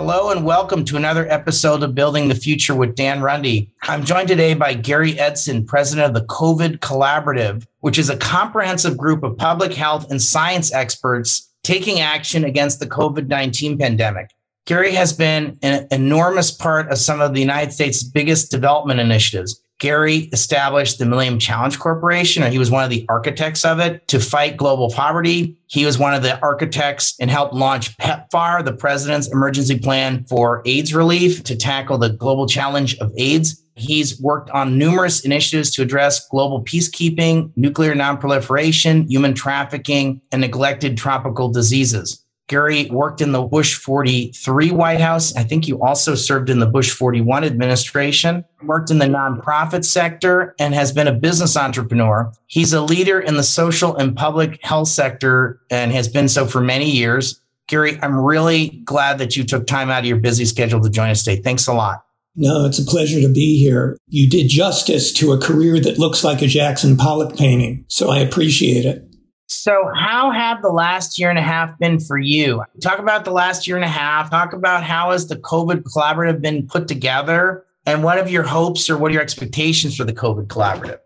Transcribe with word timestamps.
Hello 0.00 0.30
and 0.30 0.44
welcome 0.44 0.84
to 0.84 0.96
another 0.96 1.26
episode 1.28 1.82
of 1.82 1.92
Building 1.92 2.28
the 2.28 2.34
Future 2.36 2.72
with 2.72 2.94
Dan 2.94 3.20
Runde. 3.20 3.66
I'm 3.82 4.04
joined 4.04 4.28
today 4.28 4.54
by 4.54 4.74
Gary 4.74 5.18
Edson, 5.18 5.66
president 5.66 6.06
of 6.06 6.14
the 6.14 6.24
COVID 6.28 6.78
Collaborative, 6.78 7.66
which 7.80 7.98
is 7.98 8.08
a 8.08 8.16
comprehensive 8.16 8.96
group 8.96 9.24
of 9.24 9.36
public 9.36 9.74
health 9.74 10.08
and 10.08 10.22
science 10.22 10.72
experts 10.72 11.52
taking 11.64 11.98
action 11.98 12.44
against 12.44 12.78
the 12.78 12.86
COVID 12.86 13.26
19 13.26 13.76
pandemic. 13.76 14.30
Gary 14.66 14.92
has 14.92 15.12
been 15.12 15.58
an 15.62 15.88
enormous 15.90 16.52
part 16.52 16.88
of 16.92 16.98
some 16.98 17.20
of 17.20 17.34
the 17.34 17.40
United 17.40 17.72
States' 17.72 18.04
biggest 18.04 18.52
development 18.52 19.00
initiatives, 19.00 19.60
Gary 19.78 20.28
established 20.32 20.98
the 20.98 21.06
Millennium 21.06 21.38
Challenge 21.38 21.78
Corporation, 21.78 22.42
and 22.42 22.52
he 22.52 22.58
was 22.58 22.70
one 22.70 22.82
of 22.82 22.90
the 22.90 23.06
architects 23.08 23.64
of 23.64 23.78
it 23.78 24.06
to 24.08 24.18
fight 24.18 24.56
global 24.56 24.90
poverty. 24.90 25.56
He 25.68 25.86
was 25.86 25.98
one 25.98 26.14
of 26.14 26.22
the 26.22 26.40
architects 26.40 27.14
and 27.20 27.30
helped 27.30 27.54
launch 27.54 27.96
PEPFAR, 27.98 28.64
the 28.64 28.72
President's 28.72 29.28
Emergency 29.28 29.78
Plan 29.78 30.24
for 30.24 30.62
AIDS 30.66 30.94
Relief, 30.94 31.44
to 31.44 31.56
tackle 31.56 31.98
the 31.98 32.10
global 32.10 32.48
challenge 32.48 32.96
of 32.98 33.12
AIDS. 33.16 33.62
He's 33.76 34.20
worked 34.20 34.50
on 34.50 34.76
numerous 34.76 35.20
initiatives 35.20 35.70
to 35.72 35.82
address 35.82 36.26
global 36.28 36.64
peacekeeping, 36.64 37.52
nuclear 37.54 37.94
nonproliferation, 37.94 39.08
human 39.08 39.34
trafficking, 39.34 40.20
and 40.32 40.40
neglected 40.40 40.98
tropical 40.98 41.48
diseases. 41.48 42.24
Gary 42.48 42.86
worked 42.90 43.20
in 43.20 43.32
the 43.32 43.42
Bush 43.42 43.74
43 43.74 44.70
White 44.70 45.00
House. 45.00 45.36
I 45.36 45.44
think 45.44 45.68
you 45.68 45.82
also 45.82 46.14
served 46.14 46.48
in 46.48 46.58
the 46.58 46.66
Bush 46.66 46.90
41 46.90 47.44
administration, 47.44 48.44
worked 48.62 48.90
in 48.90 48.98
the 48.98 49.06
nonprofit 49.06 49.84
sector, 49.84 50.54
and 50.58 50.74
has 50.74 50.90
been 50.90 51.06
a 51.06 51.12
business 51.12 51.56
entrepreneur. 51.56 52.32
He's 52.46 52.72
a 52.72 52.80
leader 52.80 53.20
in 53.20 53.36
the 53.36 53.42
social 53.42 53.94
and 53.96 54.16
public 54.16 54.58
health 54.64 54.88
sector 54.88 55.60
and 55.70 55.92
has 55.92 56.08
been 56.08 56.28
so 56.28 56.46
for 56.46 56.62
many 56.62 56.90
years. 56.90 57.40
Gary, 57.68 57.98
I'm 58.02 58.18
really 58.18 58.80
glad 58.84 59.18
that 59.18 59.36
you 59.36 59.44
took 59.44 59.66
time 59.66 59.90
out 59.90 60.00
of 60.00 60.06
your 60.06 60.16
busy 60.16 60.46
schedule 60.46 60.80
to 60.80 60.88
join 60.88 61.10
us 61.10 61.22
today. 61.22 61.42
Thanks 61.42 61.66
a 61.66 61.74
lot. 61.74 62.02
No, 62.34 62.64
it's 62.64 62.78
a 62.78 62.84
pleasure 62.84 63.20
to 63.20 63.28
be 63.28 63.58
here. 63.58 63.98
You 64.06 64.30
did 64.30 64.48
justice 64.48 65.12
to 65.14 65.32
a 65.32 65.38
career 65.38 65.80
that 65.80 65.98
looks 65.98 66.22
like 66.22 66.40
a 66.40 66.46
Jackson 66.46 66.96
Pollock 66.96 67.36
painting, 67.36 67.84
so 67.88 68.10
I 68.10 68.20
appreciate 68.20 68.84
it. 68.84 69.07
So, 69.50 69.90
how 69.94 70.30
have 70.30 70.60
the 70.60 70.68
last 70.68 71.18
year 71.18 71.30
and 71.30 71.38
a 71.38 71.42
half 71.42 71.78
been 71.78 72.00
for 72.00 72.18
you? 72.18 72.62
Talk 72.82 72.98
about 72.98 73.24
the 73.24 73.30
last 73.30 73.66
year 73.66 73.76
and 73.76 73.84
a 73.84 73.88
half. 73.88 74.30
Talk 74.30 74.52
about 74.52 74.84
how 74.84 75.10
has 75.10 75.28
the 75.28 75.36
COVID 75.36 75.84
collaborative 75.84 76.42
been 76.42 76.66
put 76.66 76.86
together, 76.86 77.64
and 77.86 78.04
what 78.04 78.18
are 78.18 78.28
your 78.28 78.42
hopes 78.42 78.90
or 78.90 78.98
what 78.98 79.10
are 79.10 79.14
your 79.14 79.22
expectations 79.22 79.96
for 79.96 80.04
the 80.04 80.12
COVID 80.12 80.48
collaborative? 80.48 80.98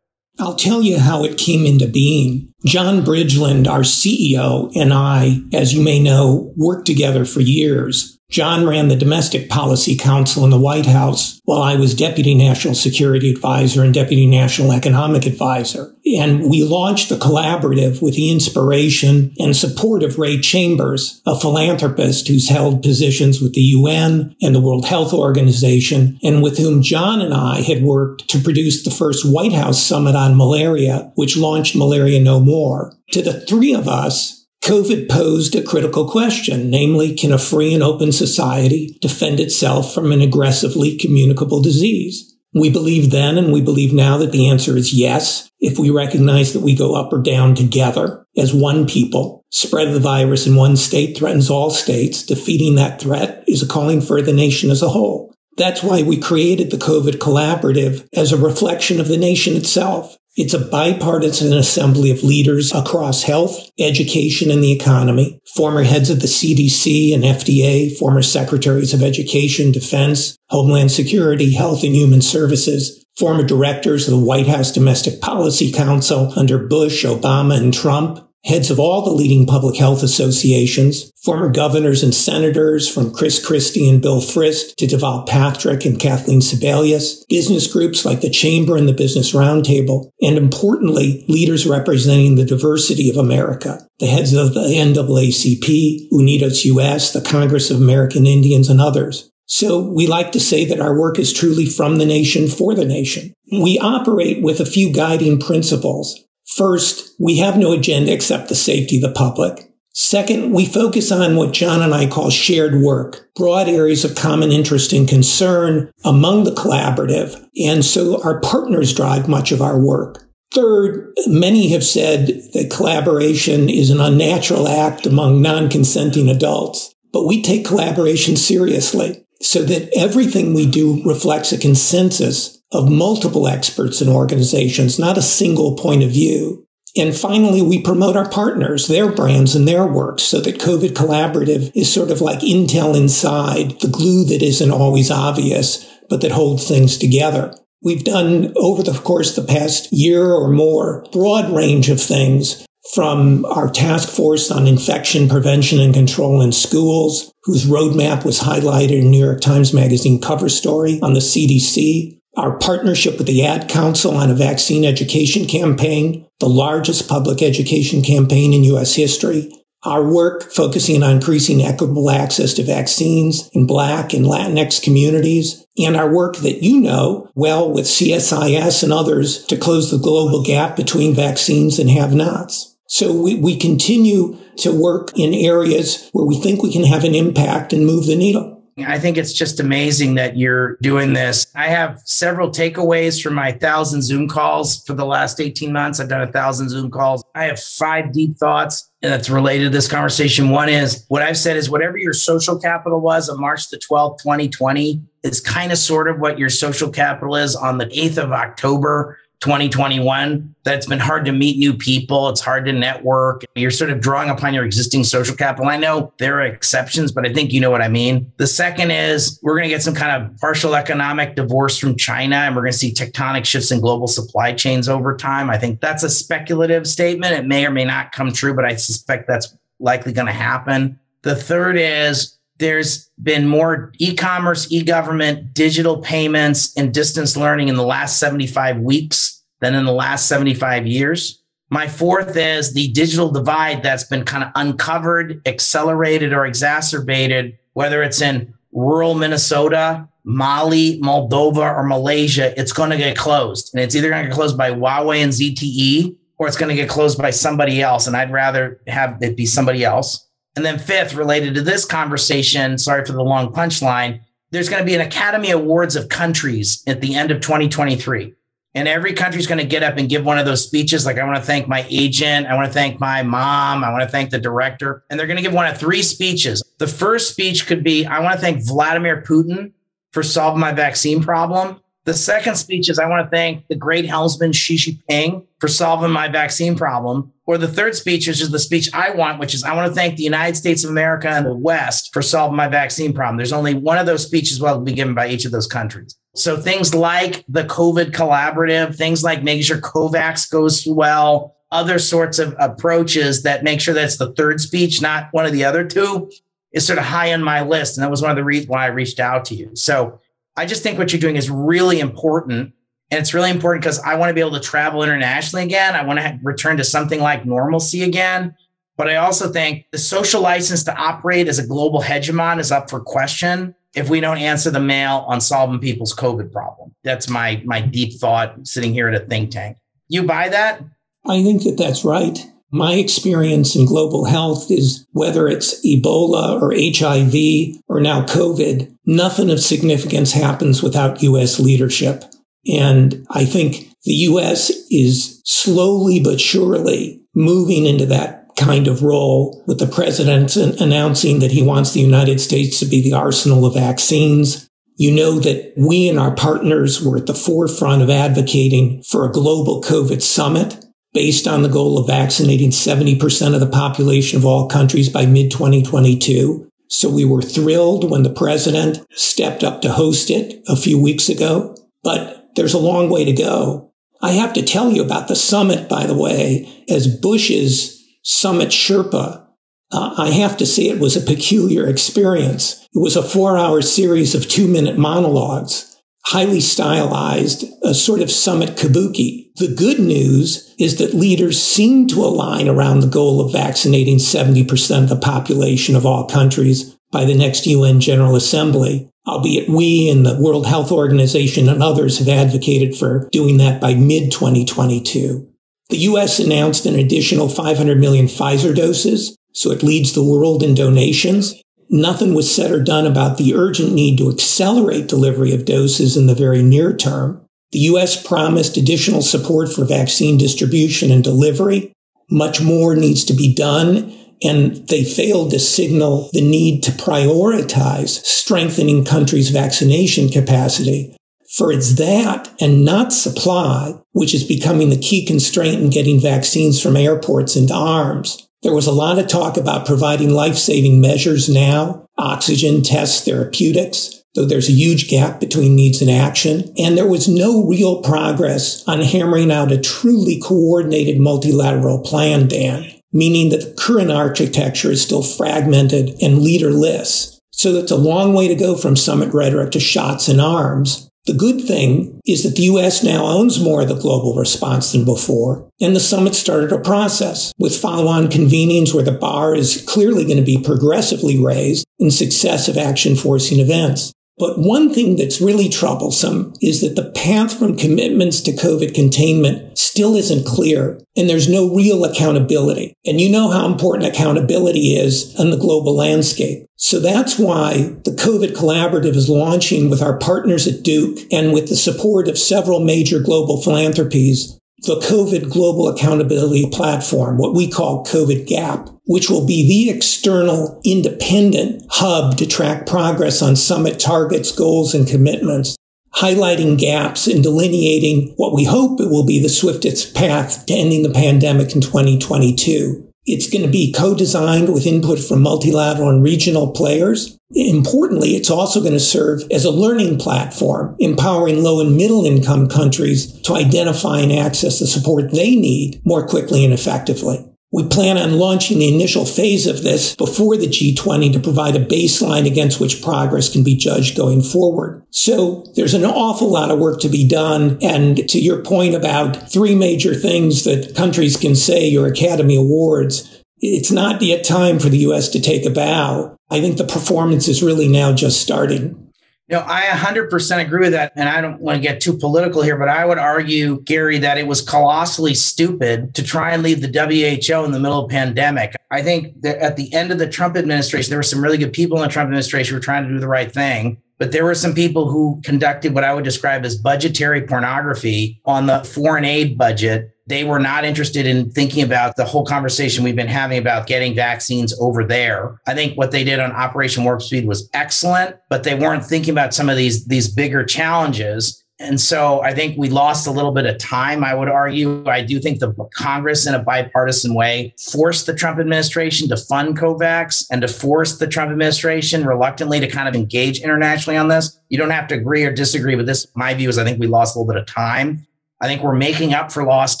I'll 0.38 0.54
tell 0.54 0.82
you 0.82 0.98
how 0.98 1.24
it 1.24 1.38
came 1.38 1.64
into 1.64 1.88
being. 1.88 2.52
John 2.64 3.04
Bridgeland, 3.04 3.68
our 3.68 3.80
CEO, 3.80 4.74
and 4.74 4.92
I, 4.92 5.40
as 5.52 5.74
you 5.74 5.82
may 5.82 6.00
know, 6.00 6.52
worked 6.56 6.86
together 6.86 7.24
for 7.24 7.40
years. 7.40 8.16
John 8.28 8.66
ran 8.66 8.88
the 8.88 8.96
Domestic 8.96 9.48
Policy 9.48 9.96
Council 9.96 10.42
in 10.42 10.50
the 10.50 10.58
White 10.58 10.86
House 10.86 11.40
while 11.44 11.62
I 11.62 11.76
was 11.76 11.94
Deputy 11.94 12.34
National 12.34 12.74
Security 12.74 13.30
Advisor 13.30 13.84
and 13.84 13.94
Deputy 13.94 14.26
National 14.26 14.72
Economic 14.72 15.26
Advisor. 15.26 15.94
And 16.18 16.50
we 16.50 16.64
launched 16.64 17.08
the 17.08 17.16
collaborative 17.16 18.02
with 18.02 18.16
the 18.16 18.32
inspiration 18.32 19.32
and 19.38 19.56
support 19.56 20.02
of 20.02 20.18
Ray 20.18 20.40
Chambers, 20.40 21.22
a 21.24 21.38
philanthropist 21.38 22.26
who's 22.26 22.48
held 22.48 22.82
positions 22.82 23.40
with 23.40 23.54
the 23.54 23.60
UN 23.60 24.34
and 24.42 24.54
the 24.54 24.60
World 24.60 24.86
Health 24.86 25.12
Organization, 25.12 26.18
and 26.22 26.42
with 26.42 26.58
whom 26.58 26.82
John 26.82 27.20
and 27.20 27.32
I 27.32 27.60
had 27.60 27.82
worked 27.82 28.28
to 28.30 28.40
produce 28.40 28.82
the 28.82 28.90
first 28.90 29.24
White 29.24 29.52
House 29.52 29.80
Summit 29.80 30.16
on 30.16 30.36
Malaria, 30.36 31.12
which 31.14 31.36
launched 31.36 31.76
Malaria 31.76 32.20
No 32.20 32.40
More. 32.46 32.94
To 33.10 33.22
the 33.22 33.40
three 33.40 33.74
of 33.74 33.88
us, 33.88 34.46
COVID 34.62 35.08
posed 35.08 35.54
a 35.54 35.62
critical 35.62 36.08
question, 36.08 36.70
namely, 36.70 37.14
can 37.14 37.32
a 37.32 37.38
free 37.38 37.74
and 37.74 37.82
open 37.82 38.12
society 38.12 38.96
defend 39.00 39.40
itself 39.40 39.92
from 39.92 40.12
an 40.12 40.20
aggressively 40.20 40.96
communicable 40.96 41.60
disease? 41.60 42.36
We 42.54 42.70
believe 42.70 43.10
then 43.10 43.36
and 43.36 43.52
we 43.52 43.60
believe 43.60 43.92
now 43.92 44.16
that 44.18 44.32
the 44.32 44.48
answer 44.48 44.76
is 44.76 44.94
yes, 44.94 45.50
if 45.60 45.78
we 45.78 45.90
recognize 45.90 46.52
that 46.52 46.62
we 46.62 46.74
go 46.74 46.94
up 46.94 47.12
or 47.12 47.20
down 47.20 47.54
together 47.54 48.24
as 48.36 48.54
one 48.54 48.86
people. 48.86 49.44
Spread 49.50 49.88
of 49.88 49.94
the 49.94 50.00
virus 50.00 50.46
in 50.46 50.56
one 50.56 50.76
state 50.76 51.18
threatens 51.18 51.50
all 51.50 51.70
states. 51.70 52.22
Defeating 52.22 52.76
that 52.76 53.00
threat 53.00 53.44
is 53.46 53.62
a 53.62 53.68
calling 53.68 54.00
for 54.00 54.22
the 54.22 54.32
nation 54.32 54.70
as 54.70 54.82
a 54.82 54.88
whole. 54.88 55.34
That's 55.56 55.82
why 55.82 56.02
we 56.02 56.18
created 56.18 56.70
the 56.70 56.76
COVID 56.76 57.18
collaborative 57.18 58.06
as 58.14 58.32
a 58.32 58.36
reflection 58.36 59.00
of 59.00 59.08
the 59.08 59.16
nation 59.16 59.56
itself. 59.56 60.16
It's 60.36 60.52
a 60.52 60.58
bipartisan 60.58 61.54
assembly 61.54 62.10
of 62.10 62.22
leaders 62.22 62.70
across 62.74 63.22
health, 63.22 63.70
education, 63.78 64.50
and 64.50 64.62
the 64.62 64.70
economy, 64.70 65.40
former 65.54 65.82
heads 65.82 66.10
of 66.10 66.20
the 66.20 66.26
CDC 66.26 67.14
and 67.14 67.24
FDA, 67.24 67.96
former 67.96 68.20
secretaries 68.20 68.92
of 68.92 69.02
education, 69.02 69.72
defense, 69.72 70.36
homeland 70.50 70.92
security, 70.92 71.54
health 71.54 71.82
and 71.84 71.94
human 71.94 72.20
services, 72.20 73.02
former 73.16 73.44
directors 73.44 74.08
of 74.08 74.18
the 74.18 74.24
White 74.24 74.46
House 74.46 74.70
Domestic 74.70 75.22
Policy 75.22 75.72
Council 75.72 76.30
under 76.36 76.58
Bush, 76.58 77.06
Obama, 77.06 77.56
and 77.56 77.72
Trump, 77.72 78.25
heads 78.46 78.70
of 78.70 78.78
all 78.78 79.02
the 79.02 79.10
leading 79.10 79.44
public 79.44 79.76
health 79.76 80.02
associations, 80.02 81.10
former 81.22 81.50
governors 81.50 82.02
and 82.02 82.14
senators 82.14 82.88
from 82.88 83.12
Chris 83.12 83.44
Christie 83.44 83.88
and 83.88 84.00
Bill 84.00 84.20
Frist 84.20 84.76
to 84.76 84.86
Deval 84.86 85.26
Patrick 85.26 85.84
and 85.84 85.98
Kathleen 85.98 86.40
Sebelius, 86.40 87.26
business 87.28 87.70
groups 87.70 88.04
like 88.04 88.20
the 88.20 88.30
Chamber 88.30 88.76
and 88.76 88.88
the 88.88 88.92
Business 88.92 89.32
Roundtable, 89.32 90.10
and 90.22 90.38
importantly, 90.38 91.24
leaders 91.28 91.66
representing 91.66 92.36
the 92.36 92.44
diversity 92.44 93.10
of 93.10 93.16
America, 93.16 93.86
the 93.98 94.06
heads 94.06 94.32
of 94.32 94.54
the 94.54 94.60
NAACP, 94.60 96.08
Unidos 96.12 96.64
US, 96.66 97.12
the 97.12 97.20
Congress 97.20 97.70
of 97.70 97.78
American 97.78 98.26
Indians, 98.26 98.68
and 98.68 98.80
others. 98.80 99.30
So 99.46 99.80
we 99.80 100.06
like 100.06 100.32
to 100.32 100.40
say 100.40 100.64
that 100.64 100.80
our 100.80 100.98
work 100.98 101.18
is 101.18 101.32
truly 101.32 101.66
from 101.66 101.98
the 101.98 102.06
nation 102.06 102.48
for 102.48 102.74
the 102.74 102.84
nation. 102.84 103.32
We 103.52 103.78
operate 103.78 104.42
with 104.42 104.60
a 104.60 104.66
few 104.66 104.92
guiding 104.92 105.38
principles 105.38 106.26
First, 106.46 107.14
we 107.18 107.38
have 107.38 107.58
no 107.58 107.72
agenda 107.72 108.12
except 108.12 108.48
the 108.48 108.54
safety 108.54 108.96
of 108.96 109.02
the 109.02 109.12
public. 109.12 109.70
Second, 109.92 110.52
we 110.52 110.66
focus 110.66 111.10
on 111.10 111.36
what 111.36 111.54
John 111.54 111.80
and 111.80 111.94
I 111.94 112.06
call 112.06 112.28
shared 112.28 112.82
work, 112.82 113.30
broad 113.34 113.66
areas 113.66 114.04
of 114.04 114.14
common 114.14 114.52
interest 114.52 114.92
and 114.92 115.08
concern 115.08 115.90
among 116.04 116.44
the 116.44 116.50
collaborative. 116.50 117.42
And 117.64 117.82
so 117.82 118.22
our 118.22 118.40
partners 118.40 118.92
drive 118.92 119.26
much 119.26 119.52
of 119.52 119.62
our 119.62 119.80
work. 119.80 120.22
Third, 120.52 121.12
many 121.26 121.68
have 121.70 121.82
said 121.82 122.26
that 122.52 122.70
collaboration 122.70 123.68
is 123.68 123.90
an 123.90 124.00
unnatural 124.00 124.68
act 124.68 125.06
among 125.06 125.42
non-consenting 125.42 126.28
adults, 126.28 126.94
but 127.12 127.26
we 127.26 127.42
take 127.42 127.64
collaboration 127.64 128.36
seriously 128.36 129.24
so 129.40 129.62
that 129.62 129.90
everything 129.96 130.54
we 130.54 130.66
do 130.66 131.02
reflects 131.04 131.52
a 131.52 131.58
consensus 131.58 132.55
of 132.72 132.90
multiple 132.90 133.46
experts 133.46 134.00
and 134.00 134.10
organizations, 134.10 134.98
not 134.98 135.18
a 135.18 135.22
single 135.22 135.76
point 135.76 136.02
of 136.02 136.10
view. 136.10 136.66
And 136.96 137.14
finally, 137.14 137.60
we 137.60 137.82
promote 137.82 138.16
our 138.16 138.28
partners, 138.28 138.88
their 138.88 139.12
brands 139.12 139.54
and 139.54 139.68
their 139.68 139.86
work 139.86 140.18
so 140.18 140.40
that 140.40 140.58
COVID 140.58 140.90
Collaborative 140.90 141.70
is 141.74 141.92
sort 141.92 142.10
of 142.10 142.22
like 142.22 142.40
Intel 142.40 142.96
inside, 142.96 143.80
the 143.80 143.88
glue 143.88 144.24
that 144.24 144.42
isn't 144.42 144.70
always 144.70 145.10
obvious, 145.10 145.86
but 146.08 146.22
that 146.22 146.32
holds 146.32 146.66
things 146.66 146.96
together. 146.96 147.54
We've 147.82 148.02
done 148.02 148.52
over 148.56 148.82
the 148.82 148.98
course 148.98 149.36
of 149.36 149.46
the 149.46 149.52
past 149.52 149.92
year 149.92 150.32
or 150.32 150.50
more, 150.50 151.04
broad 151.12 151.54
range 151.54 151.90
of 151.90 152.00
things 152.00 152.66
from 152.94 153.44
our 153.46 153.68
task 153.68 154.08
force 154.08 154.50
on 154.50 154.66
infection 154.66 155.28
prevention 155.28 155.80
and 155.80 155.92
control 155.92 156.40
in 156.40 156.52
schools, 156.52 157.32
whose 157.42 157.66
roadmap 157.66 158.24
was 158.24 158.40
highlighted 158.40 159.02
in 159.02 159.10
New 159.10 159.24
York 159.24 159.40
Times 159.40 159.74
Magazine 159.74 160.20
cover 160.20 160.48
story 160.48 160.98
on 161.02 161.12
the 161.12 161.20
CDC, 161.20 162.15
our 162.36 162.58
partnership 162.58 163.18
with 163.18 163.26
the 163.26 163.44
Ad 163.44 163.68
Council 163.68 164.16
on 164.16 164.30
a 164.30 164.34
vaccine 164.34 164.84
education 164.84 165.46
campaign, 165.46 166.26
the 166.38 166.48
largest 166.48 167.08
public 167.08 167.42
education 167.42 168.02
campaign 168.02 168.52
in 168.52 168.64
U.S. 168.64 168.94
history, 168.94 169.50
our 169.82 170.06
work 170.06 170.50
focusing 170.52 171.02
on 171.02 171.16
increasing 171.16 171.62
equitable 171.62 172.10
access 172.10 172.54
to 172.54 172.62
vaccines 172.64 173.48
in 173.52 173.66
Black 173.66 174.12
and 174.12 174.26
Latinx 174.26 174.82
communities, 174.82 175.64
and 175.78 175.96
our 175.96 176.12
work 176.12 176.36
that 176.38 176.62
you 176.62 176.80
know 176.80 177.30
well 177.34 177.72
with 177.72 177.86
CSIS 177.86 178.82
and 178.82 178.92
others 178.92 179.44
to 179.46 179.56
close 179.56 179.90
the 179.90 179.98
global 179.98 180.42
gap 180.42 180.76
between 180.76 181.14
vaccines 181.14 181.78
and 181.78 181.88
have-nots. 181.88 182.76
So 182.88 183.12
we, 183.12 183.36
we 183.36 183.56
continue 183.56 184.38
to 184.58 184.72
work 184.72 185.16
in 185.18 185.34
areas 185.34 186.08
where 186.12 186.26
we 186.26 186.40
think 186.40 186.62
we 186.62 186.72
can 186.72 186.84
have 186.84 187.04
an 187.04 187.14
impact 187.14 187.72
and 187.72 187.86
move 187.86 188.06
the 188.06 188.16
needle. 188.16 188.55
I 188.78 188.98
think 188.98 189.16
it's 189.16 189.32
just 189.32 189.58
amazing 189.58 190.16
that 190.16 190.36
you're 190.36 190.76
doing 190.82 191.14
this. 191.14 191.46
I 191.54 191.68
have 191.68 192.02
several 192.04 192.50
takeaways 192.50 193.22
from 193.22 193.32
my 193.32 193.52
thousand 193.52 194.02
Zoom 194.02 194.28
calls 194.28 194.84
for 194.84 194.92
the 194.92 195.06
last 195.06 195.40
18 195.40 195.72
months. 195.72 195.98
I've 195.98 196.10
done 196.10 196.20
a 196.20 196.30
thousand 196.30 196.68
Zoom 196.68 196.90
calls. 196.90 197.24
I 197.34 197.44
have 197.44 197.58
five 197.58 198.12
deep 198.12 198.36
thoughts 198.36 198.90
and 199.02 199.10
that's 199.10 199.30
related 199.30 199.64
to 199.64 199.70
this 199.70 199.88
conversation. 199.88 200.50
One 200.50 200.68
is 200.68 201.06
what 201.08 201.22
I've 201.22 201.38
said 201.38 201.56
is 201.56 201.70
whatever 201.70 201.96
your 201.96 202.12
social 202.12 202.58
capital 202.58 203.00
was 203.00 203.28
on 203.28 203.40
March 203.40 203.70
the 203.70 203.78
12th, 203.78 204.18
2020, 204.18 205.00
is 205.22 205.40
kind 205.40 205.72
of 205.72 205.78
sort 205.78 206.08
of 206.08 206.18
what 206.18 206.38
your 206.38 206.50
social 206.50 206.90
capital 206.90 207.36
is 207.36 207.56
on 207.56 207.78
the 207.78 207.86
8th 207.86 208.18
of 208.18 208.32
October 208.32 209.18
2021 209.40 210.54
that 210.64 210.74
it's 210.74 210.86
been 210.86 210.98
hard 210.98 211.24
to 211.26 211.32
meet 211.32 211.58
new 211.58 211.74
people. 211.74 212.28
It's 212.28 212.40
hard 212.40 212.64
to 212.66 212.72
network. 212.72 213.44
You're 213.54 213.70
sort 213.70 213.90
of 213.90 214.00
drawing 214.00 214.30
upon 214.30 214.54
your 214.54 214.64
existing 214.64 215.04
social 215.04 215.36
capital. 215.36 215.68
I 215.68 215.76
know 215.76 216.12
there 216.18 216.40
are 216.40 216.42
exceptions, 216.42 217.12
but 217.12 217.26
I 217.26 217.32
think 217.32 217.52
you 217.52 217.60
know 217.60 217.70
what 217.70 217.82
I 217.82 217.88
mean. 217.88 218.32
The 218.38 218.46
second 218.46 218.90
is 218.90 219.38
we're 219.42 219.54
going 219.54 219.64
to 219.64 219.68
get 219.68 219.82
some 219.82 219.94
kind 219.94 220.22
of 220.22 220.36
partial 220.38 220.74
economic 220.74 221.36
divorce 221.36 221.78
from 221.78 221.96
China 221.96 222.36
and 222.36 222.56
we're 222.56 222.62
going 222.62 222.72
to 222.72 222.78
see 222.78 222.92
tectonic 222.92 223.44
shifts 223.44 223.70
in 223.70 223.80
global 223.80 224.06
supply 224.06 224.52
chains 224.52 224.88
over 224.88 225.16
time. 225.16 225.50
I 225.50 225.58
think 225.58 225.80
that's 225.80 226.02
a 226.02 226.10
speculative 226.10 226.86
statement. 226.86 227.34
It 227.34 227.46
may 227.46 227.66
or 227.66 227.70
may 227.70 227.84
not 227.84 228.12
come 228.12 228.32
true, 228.32 228.54
but 228.54 228.64
I 228.64 228.76
suspect 228.76 229.28
that's 229.28 229.54
likely 229.78 230.12
going 230.12 230.26
to 230.26 230.32
happen. 230.32 230.98
The 231.22 231.36
third 231.36 231.76
is 231.76 232.35
there's 232.58 233.10
been 233.22 233.46
more 233.46 233.92
e-commerce, 233.98 234.70
e-government, 234.70 235.54
digital 235.54 235.98
payments, 235.98 236.76
and 236.76 236.92
distance 236.92 237.36
learning 237.36 237.68
in 237.68 237.76
the 237.76 237.84
last 237.84 238.18
75 238.18 238.78
weeks 238.78 239.42
than 239.60 239.74
in 239.74 239.84
the 239.84 239.92
last 239.92 240.28
75 240.28 240.86
years. 240.86 241.42
My 241.70 241.88
fourth 241.88 242.36
is 242.36 242.74
the 242.74 242.88
digital 242.88 243.30
divide 243.30 243.82
that's 243.82 244.04
been 244.04 244.24
kind 244.24 244.44
of 244.44 244.50
uncovered, 244.54 245.42
accelerated, 245.46 246.32
or 246.32 246.46
exacerbated, 246.46 247.58
whether 247.72 248.02
it's 248.02 248.20
in 248.20 248.54
rural 248.72 249.14
Minnesota, 249.14 250.08
Mali, 250.24 251.00
Moldova, 251.00 251.74
or 251.76 251.84
Malaysia, 251.84 252.58
it's 252.60 252.72
going 252.72 252.90
to 252.90 252.96
get 252.96 253.16
closed. 253.16 253.72
And 253.72 253.82
it's 253.82 253.94
either 253.94 254.10
going 254.10 254.24
to 254.24 254.28
get 254.28 254.34
closed 254.34 254.56
by 254.56 254.72
Huawei 254.72 255.22
and 255.22 255.32
ZTE 255.32 256.16
or 256.38 256.48
it's 256.48 256.56
going 256.56 256.68
to 256.68 256.74
get 256.74 256.88
closed 256.88 257.18
by 257.18 257.30
somebody 257.30 257.80
else. 257.80 258.06
And 258.06 258.16
I'd 258.16 258.32
rather 258.32 258.80
have 258.86 259.22
it 259.22 259.36
be 259.36 259.46
somebody 259.46 259.84
else. 259.84 260.25
And 260.56 260.64
then, 260.64 260.78
fifth, 260.78 261.14
related 261.14 261.54
to 261.54 261.62
this 261.62 261.84
conversation, 261.84 262.78
sorry 262.78 263.04
for 263.04 263.12
the 263.12 263.22
long 263.22 263.52
punchline, 263.52 264.20
there's 264.50 264.70
going 264.70 264.80
to 264.80 264.86
be 264.86 264.94
an 264.94 265.02
Academy 265.02 265.50
Awards 265.50 265.96
of 265.96 266.08
countries 266.08 266.82
at 266.86 267.02
the 267.02 267.14
end 267.14 267.30
of 267.30 267.40
2023. 267.40 268.34
And 268.74 268.88
every 268.88 269.12
country 269.12 269.40
is 269.40 269.46
going 269.46 269.58
to 269.58 269.66
get 269.66 269.82
up 269.82 269.96
and 269.96 270.08
give 270.08 270.24
one 270.24 270.38
of 270.38 270.44
those 270.44 270.62
speeches. 270.62 271.06
Like, 271.06 271.18
I 271.18 271.24
want 271.24 271.36
to 271.36 271.42
thank 271.42 271.68
my 271.68 271.86
agent. 271.88 272.46
I 272.46 272.54
want 272.54 272.66
to 272.66 272.72
thank 272.72 273.00
my 273.00 273.22
mom. 273.22 273.84
I 273.84 273.90
want 273.90 274.02
to 274.02 274.08
thank 274.08 274.30
the 274.30 274.38
director. 274.38 275.04
And 275.08 275.18
they're 275.18 275.26
going 275.26 275.38
to 275.38 275.42
give 275.42 275.54
one 275.54 275.66
of 275.66 275.78
three 275.78 276.02
speeches. 276.02 276.62
The 276.78 276.86
first 276.86 277.30
speech 277.30 277.66
could 277.66 277.82
be 277.82 278.06
I 278.06 278.20
want 278.20 278.34
to 278.34 278.40
thank 278.40 278.66
Vladimir 278.66 279.22
Putin 279.22 279.72
for 280.12 280.22
solving 280.22 280.60
my 280.60 280.72
vaccine 280.72 281.22
problem. 281.22 281.80
The 282.04 282.14
second 282.14 282.56
speech 282.56 282.88
is 282.88 282.98
I 282.98 283.08
want 283.08 283.26
to 283.26 283.34
thank 283.34 283.66
the 283.66 283.74
great 283.74 284.06
helmsman 284.06 284.52
Xi 284.52 284.76
Jinping 284.76 285.44
for 285.58 285.68
solving 285.68 286.12
my 286.12 286.28
vaccine 286.28 286.76
problem. 286.76 287.32
Or 287.46 287.56
the 287.56 287.68
third 287.68 287.94
speech 287.94 288.26
which 288.26 288.40
is 288.40 288.50
the 288.50 288.58
speech 288.58 288.92
I 288.92 289.10
want, 289.10 289.38
which 289.38 289.54
is 289.54 289.62
I 289.62 289.74
want 289.74 289.88
to 289.88 289.94
thank 289.94 290.16
the 290.16 290.24
United 290.24 290.56
States 290.56 290.82
of 290.82 290.90
America 290.90 291.28
and 291.28 291.46
the 291.46 291.54
West 291.54 292.12
for 292.12 292.20
solving 292.20 292.56
my 292.56 292.68
vaccine 292.68 293.12
problem. 293.12 293.36
There's 293.36 293.52
only 293.52 293.74
one 293.74 293.98
of 293.98 294.06
those 294.06 294.26
speeches 294.26 294.60
will 294.60 294.80
be 294.80 294.92
given 294.92 295.14
by 295.14 295.28
each 295.28 295.44
of 295.44 295.52
those 295.52 295.66
countries. 295.66 296.16
So 296.34 296.56
things 296.56 296.94
like 296.94 297.44
the 297.48 297.64
COVID 297.64 298.10
collaborative, 298.10 298.96
things 298.96 299.22
like 299.22 299.42
making 299.42 299.62
sure 299.62 299.78
COVAX 299.78 300.50
goes 300.50 300.86
well, 300.86 301.56
other 301.70 301.98
sorts 301.98 302.38
of 302.38 302.54
approaches 302.58 303.42
that 303.42 303.64
make 303.64 303.80
sure 303.80 303.94
that's 303.94 304.18
the 304.18 304.32
third 304.32 304.60
speech, 304.60 305.00
not 305.00 305.28
one 305.32 305.46
of 305.46 305.52
the 305.52 305.64
other 305.64 305.84
two, 305.84 306.30
is 306.72 306.86
sort 306.86 306.98
of 306.98 307.04
high 307.04 307.32
on 307.32 307.42
my 307.42 307.62
list. 307.62 307.96
And 307.96 308.04
that 308.04 308.10
was 308.10 308.22
one 308.22 308.30
of 308.30 308.36
the 308.36 308.44
reasons 308.44 308.68
why 308.68 308.84
I 308.84 308.88
reached 308.88 309.18
out 309.18 309.44
to 309.46 309.54
you. 309.54 309.70
So 309.74 310.20
I 310.56 310.66
just 310.66 310.82
think 310.82 310.98
what 310.98 311.12
you're 311.12 311.20
doing 311.20 311.36
is 311.36 311.50
really 311.50 312.00
important. 312.00 312.72
And 313.10 313.20
it's 313.20 313.34
really 313.34 313.50
important 313.50 313.82
because 313.82 314.00
I 314.00 314.16
want 314.16 314.30
to 314.30 314.34
be 314.34 314.40
able 314.40 314.52
to 314.52 314.60
travel 314.60 315.02
internationally 315.02 315.64
again. 315.64 315.94
I 315.94 316.04
want 316.04 316.18
to 316.18 316.38
return 316.42 316.76
to 316.78 316.84
something 316.84 317.20
like 317.20 317.46
normalcy 317.46 318.02
again. 318.02 318.54
But 318.96 319.08
I 319.08 319.16
also 319.16 319.52
think 319.52 319.86
the 319.92 319.98
social 319.98 320.40
license 320.40 320.82
to 320.84 320.96
operate 320.96 321.48
as 321.48 321.58
a 321.58 321.66
global 321.66 322.00
hegemon 322.00 322.58
is 322.58 322.72
up 322.72 322.90
for 322.90 323.00
question 323.00 323.74
if 323.94 324.08
we 324.08 324.20
don't 324.20 324.38
answer 324.38 324.70
the 324.70 324.80
mail 324.80 325.24
on 325.28 325.40
solving 325.40 325.78
people's 325.78 326.14
COVID 326.14 326.50
problem. 326.50 326.94
That's 327.04 327.28
my 327.28 327.62
my 327.64 327.80
deep 327.80 328.18
thought 328.18 328.66
sitting 328.66 328.92
here 328.92 329.08
at 329.08 329.20
a 329.20 329.24
think 329.26 329.50
tank. 329.50 329.76
You 330.08 330.24
buy 330.24 330.48
that? 330.48 330.82
I 331.26 331.42
think 331.42 331.62
that 331.64 331.76
that's 331.76 332.04
right. 332.04 332.38
My 332.70 332.94
experience 332.94 333.76
in 333.76 333.86
global 333.86 334.24
health 334.24 334.70
is 334.70 335.06
whether 335.12 335.46
it's 335.46 335.84
Ebola 335.86 336.60
or 336.60 336.74
HIV 336.74 337.80
or 337.88 338.00
now 338.00 338.24
COVID, 338.26 338.92
nothing 339.06 339.50
of 339.50 339.60
significance 339.60 340.32
happens 340.32 340.82
without 340.82 341.22
US 341.22 341.60
leadership. 341.60 342.24
And 342.72 343.26
I 343.30 343.44
think 343.44 343.90
the 344.04 344.14
US 344.14 344.70
is 344.90 345.40
slowly 345.44 346.20
but 346.20 346.40
surely 346.40 347.22
moving 347.34 347.86
into 347.86 348.06
that 348.06 348.46
kind 348.56 348.88
of 348.88 349.02
role 349.02 349.62
with 349.66 349.78
the 349.78 349.86
president 349.86 350.56
announcing 350.56 351.40
that 351.40 351.50
he 351.50 351.62
wants 351.62 351.92
the 351.92 352.00
United 352.00 352.40
States 352.40 352.78
to 352.80 352.86
be 352.86 353.02
the 353.02 353.12
arsenal 353.12 353.66
of 353.66 353.74
vaccines. 353.74 354.68
You 354.96 355.12
know 355.12 355.38
that 355.40 355.74
we 355.76 356.08
and 356.08 356.18
our 356.18 356.34
partners 356.34 357.04
were 357.04 357.18
at 357.18 357.26
the 357.26 357.34
forefront 357.34 358.02
of 358.02 358.08
advocating 358.08 359.02
for 359.02 359.26
a 359.26 359.32
global 359.32 359.82
COVID 359.82 360.22
summit 360.22 360.82
based 361.12 361.46
on 361.46 361.62
the 361.62 361.68
goal 361.68 361.98
of 361.98 362.06
vaccinating 362.06 362.70
70% 362.70 363.54
of 363.54 363.60
the 363.60 363.66
population 363.66 364.38
of 364.38 364.46
all 364.46 364.68
countries 364.68 365.10
by 365.10 365.26
mid 365.26 365.50
2022. 365.50 366.70
So 366.88 367.10
we 367.10 367.24
were 367.24 367.42
thrilled 367.42 368.10
when 368.10 368.22
the 368.22 368.32
president 368.32 369.04
stepped 369.10 369.64
up 369.64 369.82
to 369.82 369.92
host 369.92 370.30
it 370.30 370.62
a 370.68 370.76
few 370.76 370.98
weeks 370.98 371.28
ago, 371.28 371.74
but 372.02 372.45
there's 372.56 372.74
a 372.74 372.78
long 372.78 373.08
way 373.08 373.24
to 373.24 373.32
go. 373.32 373.92
I 374.22 374.32
have 374.32 374.52
to 374.54 374.62
tell 374.62 374.90
you 374.90 375.02
about 375.02 375.28
the 375.28 375.36
summit, 375.36 375.88
by 375.88 376.06
the 376.06 376.16
way, 376.16 376.84
as 376.88 377.06
Bush's 377.06 378.02
summit 378.22 378.70
Sherpa. 378.70 379.46
Uh, 379.92 380.14
I 380.18 380.30
have 380.30 380.56
to 380.56 380.66
say 380.66 380.88
it 380.88 380.98
was 380.98 381.16
a 381.16 381.20
peculiar 381.20 381.86
experience. 381.86 382.82
It 382.94 382.98
was 382.98 383.14
a 383.14 383.22
four 383.22 383.56
hour 383.56 383.82
series 383.82 384.34
of 384.34 384.48
two 384.48 384.66
minute 384.66 384.98
monologues 384.98 385.96
highly 386.26 386.60
stylized, 386.60 387.64
a 387.84 387.94
sort 387.94 388.20
of 388.20 388.30
summit 388.32 388.70
kabuki. 388.70 389.48
The 389.56 389.72
good 389.72 390.00
news 390.00 390.74
is 390.76 390.98
that 390.98 391.14
leaders 391.14 391.62
seem 391.62 392.08
to 392.08 392.24
align 392.24 392.68
around 392.68 392.98
the 392.98 393.06
goal 393.06 393.40
of 393.40 393.52
vaccinating 393.52 394.18
70% 394.18 395.04
of 395.04 395.08
the 395.08 395.16
population 395.16 395.94
of 395.94 396.04
all 396.04 396.26
countries 396.26 396.96
by 397.12 397.24
the 397.24 397.34
next 397.34 397.64
UN 397.68 398.00
General 398.00 398.34
Assembly, 398.34 399.08
albeit 399.26 399.68
we 399.68 400.08
and 400.08 400.24
the 400.24 400.38
World 400.40 400.66
Health 400.66 400.92
Organization 400.92 401.68
and 401.68 401.82
others 401.82 402.18
have 402.18 402.28
advocated 402.28 402.96
for 402.96 403.28
doing 403.32 403.56
that 403.58 403.80
by 403.80 403.94
mid 403.94 404.30
2022. 404.30 405.48
The 405.88 405.98
US 405.98 406.38
announced 406.38 406.86
an 406.86 406.98
additional 406.98 407.48
500 407.48 407.98
million 407.98 408.26
Pfizer 408.26 408.74
doses, 408.74 409.36
so 409.52 409.70
it 409.70 409.82
leads 409.82 410.12
the 410.12 410.24
world 410.24 410.62
in 410.62 410.74
donations. 410.74 411.60
Nothing 411.88 412.34
was 412.34 412.52
said 412.52 412.72
or 412.72 412.82
done 412.82 413.06
about 413.06 413.38
the 413.38 413.54
urgent 413.54 413.92
need 413.92 414.18
to 414.18 414.30
accelerate 414.30 415.06
delivery 415.06 415.54
of 415.54 415.64
doses 415.64 416.16
in 416.16 416.26
the 416.26 416.34
very 416.34 416.62
near 416.62 416.94
term. 416.96 417.46
The 417.70 417.78
U.S. 417.80 418.20
promised 418.20 418.76
additional 418.76 419.22
support 419.22 419.72
for 419.72 419.84
vaccine 419.84 420.38
distribution 420.38 421.10
and 421.10 421.22
delivery. 421.22 421.92
Much 422.28 422.60
more 422.60 422.96
needs 422.96 423.24
to 423.24 423.34
be 423.34 423.54
done, 423.54 424.15
and 424.42 424.76
they 424.88 425.04
failed 425.04 425.50
to 425.50 425.58
signal 425.58 426.30
the 426.32 426.40
need 426.40 426.82
to 426.84 426.92
prioritize 426.92 428.24
strengthening 428.24 429.04
countries' 429.04 429.50
vaccination 429.50 430.28
capacity. 430.28 431.16
For 431.56 431.72
it's 431.72 431.94
that 431.94 432.50
and 432.60 432.84
not 432.84 433.12
supply 433.12 433.98
which 434.16 434.34
is 434.34 434.44
becoming 434.44 434.88
the 434.88 434.96
key 434.96 435.26
constraint 435.26 435.82
in 435.82 435.90
getting 435.90 436.18
vaccines 436.18 436.80
from 436.80 436.96
airports 436.96 437.54
into 437.54 437.74
arms. 437.74 438.48
There 438.62 438.72
was 438.72 438.86
a 438.86 438.92
lot 438.92 439.18
of 439.18 439.28
talk 439.28 439.58
about 439.58 439.84
providing 439.84 440.30
life-saving 440.30 441.02
measures 441.02 441.50
now, 441.50 442.06
oxygen 442.16 442.82
tests, 442.82 443.22
therapeutics, 443.26 444.22
though 444.34 444.46
there's 444.46 444.70
a 444.70 444.72
huge 444.72 445.10
gap 445.10 445.38
between 445.38 445.76
needs 445.76 446.00
and 446.00 446.10
action. 446.10 446.72
And 446.78 446.96
there 446.96 447.06
was 447.06 447.28
no 447.28 447.66
real 447.66 448.00
progress 448.00 448.82
on 448.88 449.02
hammering 449.02 449.52
out 449.52 449.70
a 449.70 449.78
truly 449.78 450.40
coordinated 450.40 451.20
multilateral 451.20 452.00
plan, 452.00 452.48
Dan, 452.48 452.90
meaning 453.12 453.50
that 453.50 453.60
the 453.60 453.74
current 453.78 454.10
architecture 454.10 454.90
is 454.90 455.02
still 455.02 455.22
fragmented 455.22 456.16
and 456.20 456.40
leaderless. 456.40 457.40
So 457.52 457.70
it's 457.76 457.92
a 457.92 457.96
long 457.96 458.34
way 458.34 458.48
to 458.48 458.54
go 458.54 458.76
from 458.76 458.96
summit 458.96 459.32
rhetoric 459.32 459.70
to 459.72 459.80
shots 459.80 460.28
in 460.28 460.40
arms. 460.40 461.08
The 461.26 461.32
good 461.32 461.62
thing 461.62 462.20
is 462.24 462.44
that 462.44 462.54
the 462.54 462.62
U.S. 462.64 463.02
now 463.02 463.24
owns 463.24 463.60
more 463.60 463.82
of 463.82 463.88
the 463.88 463.94
global 463.98 464.36
response 464.36 464.92
than 464.92 465.04
before, 465.04 465.68
and 465.80 465.96
the 465.96 466.00
summit 466.00 466.36
started 466.36 466.70
a 466.70 466.78
process 466.78 467.52
with 467.58 467.76
follow-on 467.76 468.28
convenings 468.28 468.94
where 468.94 469.02
the 469.02 469.10
bar 469.10 469.56
is 469.56 469.84
clearly 469.88 470.24
going 470.24 470.36
to 470.36 470.44
be 470.44 470.62
progressively 470.62 471.42
raised 471.42 471.84
in 471.98 472.12
successive 472.12 472.76
action-forcing 472.76 473.58
events. 473.58 474.12
But 474.38 474.58
one 474.58 474.92
thing 474.92 475.16
that's 475.16 475.40
really 475.40 475.70
troublesome 475.70 476.52
is 476.60 476.82
that 476.82 476.94
the 476.94 477.10
path 477.12 477.58
from 477.58 477.76
commitments 477.76 478.42
to 478.42 478.52
COVID 478.52 478.94
containment 478.94 479.78
still 479.78 480.14
isn't 480.14 480.46
clear, 480.46 481.00
and 481.16 481.28
there's 481.28 481.48
no 481.48 481.74
real 481.74 482.04
accountability. 482.04 482.92
And 483.06 483.18
you 483.18 483.30
know 483.30 483.50
how 483.50 483.66
important 483.66 484.12
accountability 484.12 484.94
is 484.94 485.34
in 485.40 485.50
the 485.50 485.56
global 485.56 485.96
landscape. 485.96 486.66
So 486.76 487.00
that's 487.00 487.38
why 487.38 487.94
the 488.04 488.10
COVID 488.10 488.54
collaborative 488.54 489.16
is 489.16 489.30
launching 489.30 489.88
with 489.88 490.02
our 490.02 490.18
partners 490.18 490.66
at 490.66 490.82
Duke 490.82 491.18
and 491.32 491.54
with 491.54 491.70
the 491.70 491.76
support 491.76 492.28
of 492.28 492.36
several 492.36 492.80
major 492.80 493.18
global 493.18 493.62
philanthropies, 493.62 494.55
the 494.82 495.00
COVID 495.00 495.50
global 495.50 495.88
accountability 495.88 496.68
platform, 496.70 497.38
what 497.38 497.54
we 497.54 497.68
call 497.68 498.04
COVID 498.04 498.46
GAP, 498.46 498.90
which 499.04 499.30
will 499.30 499.46
be 499.46 499.66
the 499.66 499.90
external 499.90 500.80
independent 500.84 501.82
hub 501.90 502.36
to 502.36 502.46
track 502.46 502.86
progress 502.86 503.42
on 503.42 503.56
summit 503.56 503.98
targets, 503.98 504.52
goals, 504.52 504.94
and 504.94 505.08
commitments 505.08 505.76
highlighting 506.16 506.78
gaps 506.78 507.26
and 507.26 507.42
delineating 507.42 508.32
what 508.36 508.54
we 508.54 508.64
hope 508.64 509.00
it 509.00 509.10
will 509.10 509.26
be 509.26 509.38
the 509.38 509.50
swiftest 509.50 510.14
path 510.14 510.64
to 510.64 510.72
ending 510.72 511.02
the 511.02 511.12
pandemic 511.12 511.74
in 511.74 511.80
2022. 511.82 513.05
It's 513.26 513.50
going 513.50 513.64
to 513.64 513.70
be 513.70 513.92
co-designed 513.92 514.72
with 514.72 514.86
input 514.86 515.18
from 515.18 515.42
multilateral 515.42 516.08
and 516.08 516.22
regional 516.22 516.70
players. 516.70 517.36
Importantly, 517.54 518.36
it's 518.36 518.50
also 518.50 518.80
going 518.80 518.92
to 518.92 519.00
serve 519.00 519.42
as 519.50 519.64
a 519.64 519.70
learning 519.70 520.18
platform, 520.18 520.94
empowering 521.00 521.62
low 521.62 521.80
and 521.80 521.96
middle 521.96 522.24
income 522.24 522.68
countries 522.68 523.32
to 523.42 523.54
identify 523.54 524.20
and 524.20 524.32
access 524.32 524.78
the 524.78 524.86
support 524.86 525.32
they 525.32 525.56
need 525.56 526.00
more 526.04 526.26
quickly 526.26 526.64
and 526.64 526.72
effectively. 526.72 527.44
We 527.72 527.88
plan 527.88 528.16
on 528.16 528.38
launching 528.38 528.78
the 528.78 528.94
initial 528.94 529.24
phase 529.24 529.66
of 529.66 529.82
this 529.82 530.14
before 530.14 530.56
the 530.56 530.68
G20 530.68 531.32
to 531.32 531.40
provide 531.40 531.74
a 531.74 531.84
baseline 531.84 532.46
against 532.46 532.80
which 532.80 533.02
progress 533.02 533.48
can 533.52 533.64
be 533.64 533.76
judged 533.76 534.16
going 534.16 534.40
forward. 534.40 535.04
So 535.10 535.64
there's 535.74 535.94
an 535.94 536.04
awful 536.04 536.50
lot 536.50 536.70
of 536.70 536.78
work 536.78 537.00
to 537.00 537.08
be 537.08 537.26
done. 537.26 537.78
And 537.82 538.28
to 538.28 538.38
your 538.38 538.62
point 538.62 538.94
about 538.94 539.50
three 539.50 539.74
major 539.74 540.14
things 540.14 540.64
that 540.64 540.94
countries 540.94 541.36
can 541.36 541.56
say 541.56 541.88
your 541.88 542.06
Academy 542.06 542.56
Awards, 542.56 543.42
it's 543.58 543.90
not 543.90 544.22
yet 544.22 544.44
time 544.44 544.78
for 544.78 544.88
the 544.88 544.98
U.S. 544.98 545.28
to 545.30 545.40
take 545.40 545.66
a 545.66 545.70
bow. 545.70 546.36
I 546.50 546.60
think 546.60 546.76
the 546.76 546.84
performance 546.84 547.48
is 547.48 547.62
really 547.62 547.88
now 547.88 548.12
just 548.12 548.40
starting. 548.40 549.05
No, 549.48 549.62
I 549.64 549.82
100% 549.82 550.60
agree 550.60 550.80
with 550.80 550.92
that. 550.92 551.12
And 551.14 551.28
I 551.28 551.40
don't 551.40 551.60
want 551.60 551.76
to 551.76 551.82
get 551.82 552.00
too 552.00 552.18
political 552.18 552.62
here, 552.62 552.76
but 552.76 552.88
I 552.88 553.04
would 553.04 553.18
argue, 553.18 553.80
Gary, 553.82 554.18
that 554.18 554.38
it 554.38 554.46
was 554.48 554.60
colossally 554.60 555.34
stupid 555.34 556.16
to 556.16 556.24
try 556.24 556.50
and 556.50 556.64
leave 556.64 556.80
the 556.80 556.88
WHO 556.88 557.64
in 557.64 557.70
the 557.70 557.78
middle 557.78 558.04
of 558.04 558.10
pandemic. 558.10 558.74
I 558.90 559.02
think 559.02 559.40
that 559.42 559.58
at 559.58 559.76
the 559.76 559.92
end 559.94 560.10
of 560.10 560.18
the 560.18 560.28
Trump 560.28 560.56
administration, 560.56 561.10
there 561.10 561.18
were 561.18 561.22
some 561.22 561.40
really 561.40 561.58
good 561.58 561.72
people 561.72 561.96
in 561.98 562.02
the 562.02 562.08
Trump 562.08 562.26
administration 562.26 562.72
who 562.72 562.78
were 562.78 562.84
trying 562.84 563.04
to 563.04 563.08
do 563.08 563.20
the 563.20 563.28
right 563.28 563.52
thing. 563.52 564.02
But 564.18 564.32
there 564.32 564.44
were 564.44 564.54
some 564.54 564.74
people 564.74 565.08
who 565.08 565.40
conducted 565.44 565.94
what 565.94 566.02
I 566.02 566.12
would 566.12 566.24
describe 566.24 566.64
as 566.64 566.74
budgetary 566.74 567.42
pornography 567.42 568.40
on 568.46 568.66
the 568.66 568.82
foreign 568.82 569.26
aid 569.26 569.58
budget 569.58 570.15
they 570.26 570.44
were 570.44 570.58
not 570.58 570.84
interested 570.84 571.26
in 571.26 571.50
thinking 571.50 571.82
about 571.82 572.16
the 572.16 572.24
whole 572.24 572.44
conversation 572.44 573.04
we've 573.04 573.16
been 573.16 573.28
having 573.28 573.58
about 573.58 573.86
getting 573.86 574.14
vaccines 574.14 574.74
over 574.80 575.04
there. 575.04 575.60
I 575.66 575.74
think 575.74 575.96
what 575.96 576.10
they 576.10 576.24
did 576.24 576.40
on 576.40 576.52
Operation 576.52 577.04
Warp 577.04 577.22
Speed 577.22 577.46
was 577.46 577.68
excellent, 577.72 578.36
but 578.48 578.64
they 578.64 578.74
weren't 578.74 579.04
thinking 579.04 579.32
about 579.32 579.54
some 579.54 579.68
of 579.68 579.76
these 579.76 580.04
these 580.06 580.28
bigger 580.28 580.64
challenges. 580.64 581.62
And 581.78 582.00
so 582.00 582.40
I 582.42 582.54
think 582.54 582.78
we 582.78 582.88
lost 582.88 583.26
a 583.26 583.30
little 583.30 583.52
bit 583.52 583.66
of 583.66 583.76
time, 583.76 584.24
I 584.24 584.34
would 584.34 584.48
argue. 584.48 585.06
I 585.06 585.20
do 585.20 585.38
think 585.38 585.60
the 585.60 585.74
Congress, 585.94 586.46
in 586.46 586.54
a 586.54 586.58
bipartisan 586.58 587.34
way, 587.34 587.74
forced 587.92 588.24
the 588.24 588.34
Trump 588.34 588.58
administration 588.58 589.28
to 589.28 589.36
fund 589.36 589.76
COVAX 589.76 590.46
and 590.50 590.62
to 590.62 590.68
force 590.68 591.18
the 591.18 591.26
Trump 591.26 591.50
administration 591.50 592.24
reluctantly 592.24 592.80
to 592.80 592.88
kind 592.88 593.08
of 593.08 593.14
engage 593.14 593.60
internationally 593.60 594.16
on 594.16 594.28
this. 594.28 594.58
You 594.70 594.78
don't 594.78 594.90
have 594.90 595.06
to 595.08 595.16
agree 595.16 595.44
or 595.44 595.52
disagree 595.52 595.96
with 595.96 596.06
this. 596.06 596.26
My 596.34 596.54
view 596.54 596.70
is 596.70 596.78
I 596.78 596.84
think 596.84 596.98
we 596.98 597.08
lost 597.08 597.36
a 597.36 597.38
little 597.38 597.52
bit 597.52 597.60
of 597.60 597.66
time. 597.66 598.26
I 598.60 598.68
think 598.68 598.82
we're 598.82 598.94
making 598.94 599.34
up 599.34 599.52
for 599.52 599.64
lost 599.64 600.00